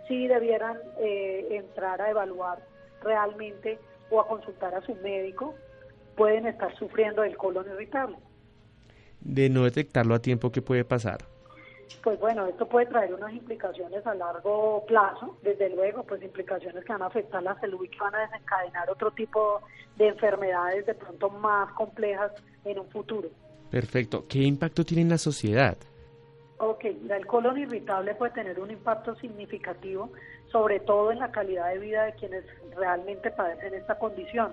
sí 0.09 0.27
debieran 0.27 0.79
eh, 0.99 1.49
entrar 1.51 2.01
a 2.01 2.11
evaluar 2.11 2.59
realmente 3.03 3.79
o 4.11 4.21
a 4.21 4.27
consultar 4.27 4.75
a 4.75 4.83
su 4.83 4.95
médico, 4.97 5.55
pueden 6.17 6.47
estar 6.47 6.77
sufriendo 6.77 7.23
del 7.23 7.37
colon 7.37 7.67
irritable 7.67 8.17
de 9.25 9.49
no 9.49 9.65
detectarlo 9.65 10.15
a 10.15 10.23
tiempo, 10.23 10.51
¿qué 10.51 10.63
puede 10.63 10.85
pasar? 10.85 11.32
Pues 12.03 12.19
bueno, 12.19 12.47
esto 12.47 12.69
puede 12.69 12.87
traer 12.87 13.15
unas 13.15 13.33
implicaciones 13.33 14.05
a 14.07 14.15
largo 14.15 14.85
plazo, 14.87 15.37
desde 15.43 15.71
luego, 15.71 16.03
pues 16.05 16.23
implicaciones 16.23 16.85
que 16.85 16.93
van 16.93 17.03
a 17.03 17.07
afectar 17.07 17.43
la 17.43 17.59
salud 17.61 17.85
y 17.85 17.89
que 17.89 17.99
van 17.99 18.15
a 18.15 18.23
desencadenar 18.23 18.91
otro 18.91 19.13
tipo 19.13 19.61
de 19.97 20.09
enfermedades 20.09 20.87
de 20.87 20.95
pronto 20.95 21.31
más 21.31 21.73
complejas 21.75 22.33
en 22.65 22.79
un 22.79 22.89
futuro. 22.91 23.29
Perfecto. 23.71 24.25
¿Qué 24.29 24.39
impacto 24.41 24.85
tiene 24.85 25.03
en 25.03 25.09
la 25.11 25.19
sociedad? 25.19 25.77
Ok, 26.59 26.85
el 26.85 27.27
colon 27.27 27.59
irritable 27.59 28.15
puede 28.15 28.33
tener 28.33 28.61
un 28.61 28.71
impacto 28.71 29.15
significativo, 29.17 30.13
sobre 30.51 30.81
todo 30.81 31.11
en 31.11 31.19
la 31.19 31.33
calidad 31.33 31.71
de 31.73 31.79
vida 31.79 32.05
de 32.05 32.15
quienes 32.15 32.45
realmente 32.77 33.31
padecen 33.31 33.75
esta 33.75 33.99
condición 33.99 34.53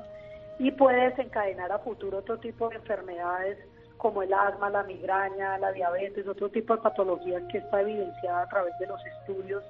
y 0.58 0.72
puede 0.72 1.10
desencadenar 1.10 1.72
a 1.72 1.80
futuro 1.80 2.20
otro 2.20 2.38
tipo 2.38 2.70
de 2.70 2.76
enfermedades 2.76 3.58
como 4.00 4.24
el 4.24 4.34
asma, 4.34 4.70
la 4.70 4.84
migraña, 4.84 5.58
la 5.60 5.74
diabetes, 5.74 6.26
otro 6.26 6.50
tipo 6.50 6.74
de 6.74 6.82
patologías 6.82 7.43
que 7.52 7.58
está 7.58 7.82
evidenciada 7.82 8.43
a 8.43 8.50
través 8.50 8.74
de 8.80 8.88
los 8.88 9.00
estudios, 9.06 9.62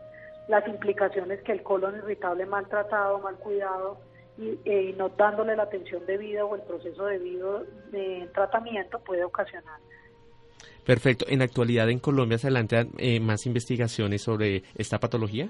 las 0.48 0.66
implicaciones 0.68 1.42
que 1.42 1.52
el 1.52 1.64
colon 1.64 1.98
irritable 1.98 2.46
mal 2.46 2.68
tratado, 2.70 3.18
mal 3.20 3.36
cuidado 3.38 3.98
y, 4.38 4.60
eh, 4.66 4.94
no 4.96 5.10
dándole 5.10 5.56
la 5.56 5.64
atención 5.64 6.06
debida 6.06 6.46
o 6.46 6.56
el 6.56 6.62
proceso 6.62 7.06
debido 7.08 7.66
de 7.92 8.30
tratamiento 8.34 9.00
puede 9.00 9.24
ocasionar. 9.24 9.80
Perfecto. 10.86 11.26
¿En 11.28 11.40
la 11.40 11.46
actualidad 11.46 11.90
en 11.90 12.00
Colombia 12.00 12.38
se 12.38 12.48
adelantan 12.48 12.90
eh, 13.00 13.20
más 13.20 13.48
investigaciones 13.48 14.22
sobre 14.22 14.62
esta 14.76 15.00
patología? 15.00 15.50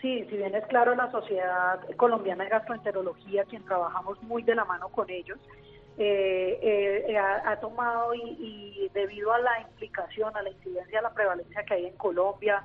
Sí, 0.00 0.24
si 0.30 0.36
bien 0.36 0.54
es 0.54 0.66
claro, 0.66 0.94
la 0.94 1.10
Sociedad 1.10 1.80
Colombiana 1.96 2.44
de 2.44 2.50
Gastroenterología, 2.50 3.44
quien 3.44 3.64
trabajamos 3.64 4.20
muy 4.22 4.44
de 4.44 4.54
la 4.54 4.64
mano 4.64 4.88
con 4.88 5.10
ellos, 5.10 5.38
eh, 5.98 7.04
eh, 7.08 7.18
ha, 7.18 7.58
tomado 7.60 8.14
y, 8.14 8.90
debido 8.94 9.32
a 9.32 9.38
la 9.38 9.60
implicación, 9.60 10.36
a 10.36 10.42
la 10.42 10.50
incidencia, 10.50 10.98
a 10.98 11.02
la 11.02 11.14
prevalencia 11.14 11.64
que 11.64 11.74
hay 11.74 11.86
en 11.86 11.96
Colombia, 11.96 12.62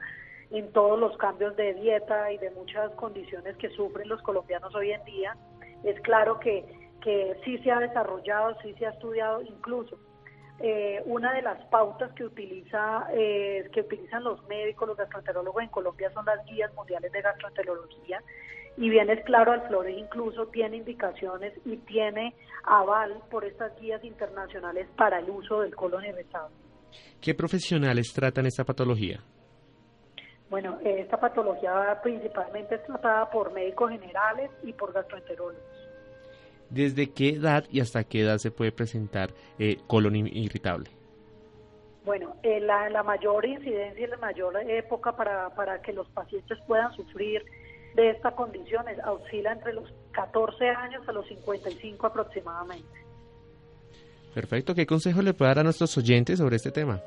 en 0.52 0.72
todos 0.72 0.98
los 1.00 1.18
cambios 1.18 1.56
de 1.56 1.74
dieta 1.74 2.32
y 2.32 2.38
de 2.38 2.52
muchas 2.52 2.92
condiciones 2.92 3.58
que 3.58 3.70
sufren 3.70 4.08
los 4.08 4.22
colombianos 4.22 4.74
hoy 4.76 4.92
en 4.92 5.04
día, 5.04 5.36
es 5.84 6.00
claro 6.02 6.40
que, 6.40 6.66
que 7.02 7.40
sí 7.44 7.58
se 7.60 7.72
ha 7.72 7.80
desarrollado, 7.80 8.58
sí 8.62 8.74
se 8.80 8.86
ha 8.86 8.92
estudiado, 8.92 9.42
incluso 9.42 9.98
eh, 10.60 11.04
una 11.06 11.34
de 11.34 11.44
las 11.44 11.64
pautas 11.66 12.12
que 12.14 12.24
utiliza 12.24 13.08
eh, 13.14 13.70
que 13.72 13.82
utilizan 13.82 14.24
los 14.24 14.44
médicos, 14.48 14.88
los 14.88 14.98
gastroenterólogos 14.98 15.62
en 15.62 15.70
Colombia 15.70 16.12
son 16.14 16.26
las 16.26 16.44
guías 16.46 16.74
mundiales 16.74 17.12
de 17.12 17.22
gastroenterología 17.22 18.24
y 18.78 18.90
bien 18.90 19.10
es 19.10 19.24
claro, 19.26 19.52
Alflores 19.52 19.98
incluso 19.98 20.48
tiene 20.48 20.78
indicaciones 20.78 21.54
y 21.66 21.78
tiene 21.78 22.34
aval 22.64 23.22
por 23.30 23.44
estas 23.44 23.78
guías 23.80 24.04
internacionales 24.04 24.88
para 24.96 25.20
el 25.20 25.30
uso 25.30 25.62
del 25.62 25.76
colon 25.76 26.06
irritable. 26.06 26.56
¿Qué 27.20 27.34
profesionales 27.34 28.14
tratan 28.14 28.46
esta 28.46 28.64
patología? 28.64 29.20
Bueno, 30.50 30.80
esta 30.84 31.20
patología 31.20 32.00
principalmente 32.02 32.76
es 32.76 32.84
tratada 32.86 33.30
por 33.30 33.52
médicos 33.52 33.92
generales 33.92 34.50
y 34.64 34.72
por 34.72 34.94
gastroenterólogos. 34.94 35.88
¿desde 36.70 37.12
qué 37.12 37.30
edad 37.30 37.66
y 37.72 37.80
hasta 37.80 38.04
qué 38.04 38.22
edad 38.22 38.38
se 38.38 38.52
puede 38.52 38.72
presentar 38.72 39.30
eh, 39.60 39.78
colon 39.88 40.16
irritable? 40.16 40.90
Bueno, 42.06 42.36
eh, 42.44 42.60
la, 42.62 43.04
mayor 43.04 43.46
incidencia 43.46 44.06
y 44.06 44.10
la 44.10 44.18
mayor 44.18 44.58
época 44.70 45.16
para, 45.16 45.50
para 45.56 45.82
que 45.82 45.92
los 45.92 46.08
pacientes 46.10 46.58
puedan 46.66 46.94
sufrir 46.94 47.44
de 47.98 48.12
esta 48.12 48.32
condición 48.32 48.86
oscila 49.08 49.52
entre 49.52 49.74
los 49.74 49.92
14 50.12 50.70
años 50.70 51.02
a 51.10 51.12
los 51.12 51.28
55 51.28 52.06
aproximadamente. 52.06 53.06
Perfecto. 54.36 54.76
¿Qué 54.76 54.86
consejo 54.86 55.24
le 55.24 55.34
puede 55.34 55.50
dar 55.50 55.60
a 55.60 55.64
nuestros 55.64 55.98
oyentes 55.98 56.38
sobre 56.38 56.58
este 56.58 56.72
tema? 56.72 57.02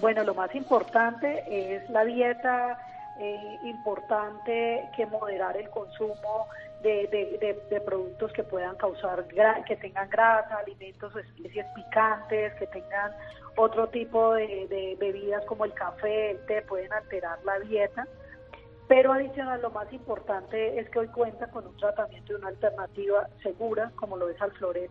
Bueno, 0.00 0.24
lo 0.24 0.34
más 0.34 0.52
importante 0.56 1.44
es 1.48 1.88
la 1.88 2.04
dieta 2.04 2.78
eh, 3.20 3.58
importante 3.62 4.88
que 4.96 5.06
moderar 5.06 5.56
el 5.56 5.70
consumo 5.70 6.48
de, 6.82 7.82
productos 7.84 8.32
que 8.32 8.42
puedan 8.42 8.74
causar, 8.74 9.24
que 9.66 9.76
tengan 9.76 10.10
grasa, 10.10 10.56
alimentos 10.56 11.14
o 11.14 11.18
especies 11.20 11.66
picantes, 11.76 12.54
que 12.54 12.66
tengan 12.66 13.12
otro 13.56 13.88
tipo 13.88 14.34
de, 14.34 14.96
bebidas 14.98 15.44
como 15.44 15.64
el 15.64 15.74
café, 15.74 16.32
el 16.32 16.46
té, 16.46 16.62
pueden 16.62 16.92
alterar 16.92 17.38
la 17.44 17.60
dieta. 17.60 18.08
Pero 18.90 19.12
adicional, 19.12 19.62
lo 19.62 19.70
más 19.70 19.90
importante 19.92 20.80
es 20.80 20.90
que 20.90 20.98
hoy 20.98 21.06
cuenta 21.06 21.46
con 21.46 21.64
un 21.64 21.76
tratamiento 21.76 22.32
y 22.32 22.34
una 22.34 22.48
alternativa 22.48 23.28
segura, 23.40 23.92
como 23.94 24.16
lo 24.16 24.28
es 24.28 24.42
Alfloret, 24.42 24.90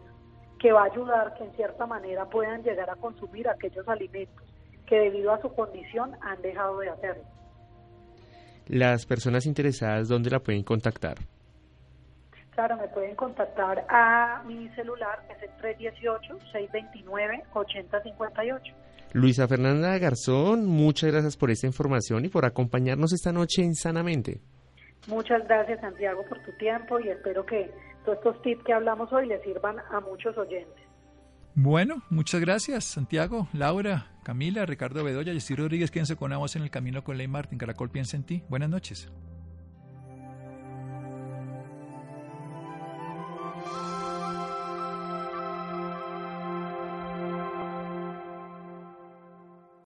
que 0.57 0.71
va 0.71 0.83
a 0.83 0.85
ayudar 0.85 1.33
que 1.33 1.43
en 1.43 1.51
cierta 1.51 1.85
manera 1.85 2.23
puedan 2.29 2.63
llegar 2.63 2.89
a 2.89 2.95
consumir 2.95 3.49
aquellos 3.49 3.85
alimentos 3.89 4.47
que 4.87 4.95
debido 4.99 5.33
a 5.33 5.41
su 5.41 5.53
condición 5.53 6.15
han 6.21 6.41
dejado 6.41 6.79
de 6.79 6.91
hacerlo. 6.91 7.25
Las 8.67 9.05
personas 9.05 9.45
interesadas, 9.45 10.07
¿dónde 10.07 10.29
la 10.29 10.39
pueden 10.39 10.63
contactar? 10.63 11.17
Claro, 12.51 12.77
me 12.77 12.87
pueden 12.87 13.15
contactar 13.15 13.85
a 13.89 14.43
mi 14.45 14.69
celular, 14.75 15.27
que 15.27 15.33
es 15.33 15.43
el 15.43 15.51
318-629-8058. 17.51 18.73
Luisa 19.13 19.47
Fernanda 19.47 19.97
Garzón, 19.97 20.65
muchas 20.65 21.11
gracias 21.11 21.35
por 21.35 21.49
esta 21.49 21.67
información 21.67 22.25
y 22.25 22.29
por 22.29 22.45
acompañarnos 22.45 23.11
esta 23.11 23.31
noche 23.31 23.63
en 23.63 23.75
Sanamente. 23.75 24.41
Muchas 25.07 25.47
gracias, 25.47 25.81
Santiago, 25.81 26.23
por 26.27 26.43
tu 26.43 26.51
tiempo 26.57 26.99
y 26.99 27.09
espero 27.09 27.45
que 27.45 27.71
todos 28.05 28.17
estos 28.19 28.41
tips 28.43 28.63
que 28.63 28.73
hablamos 28.73 29.11
hoy 29.11 29.27
le 29.27 29.41
sirvan 29.43 29.77
a 29.91 29.99
muchos 30.01 30.37
oyentes. 30.37 30.83
Bueno, 31.55 32.03
muchas 32.09 32.39
gracias, 32.39 32.85
Santiago, 32.85 33.47
Laura, 33.53 34.11
Camila, 34.23 34.65
Ricardo 34.65 35.03
Bedoya, 35.03 35.33
Jessy 35.33 35.55
Rodríguez, 35.55 35.89
quédense 35.89 36.15
con 36.15 36.31
en 36.31 36.61
el 36.61 36.69
camino 36.69 37.03
con 37.03 37.17
Ley 37.17 37.27
Martín. 37.27 37.57
Caracol 37.57 37.89
piensa 37.89 38.15
en 38.15 38.23
ti. 38.23 38.43
Buenas 38.47 38.69
noches. 38.69 39.11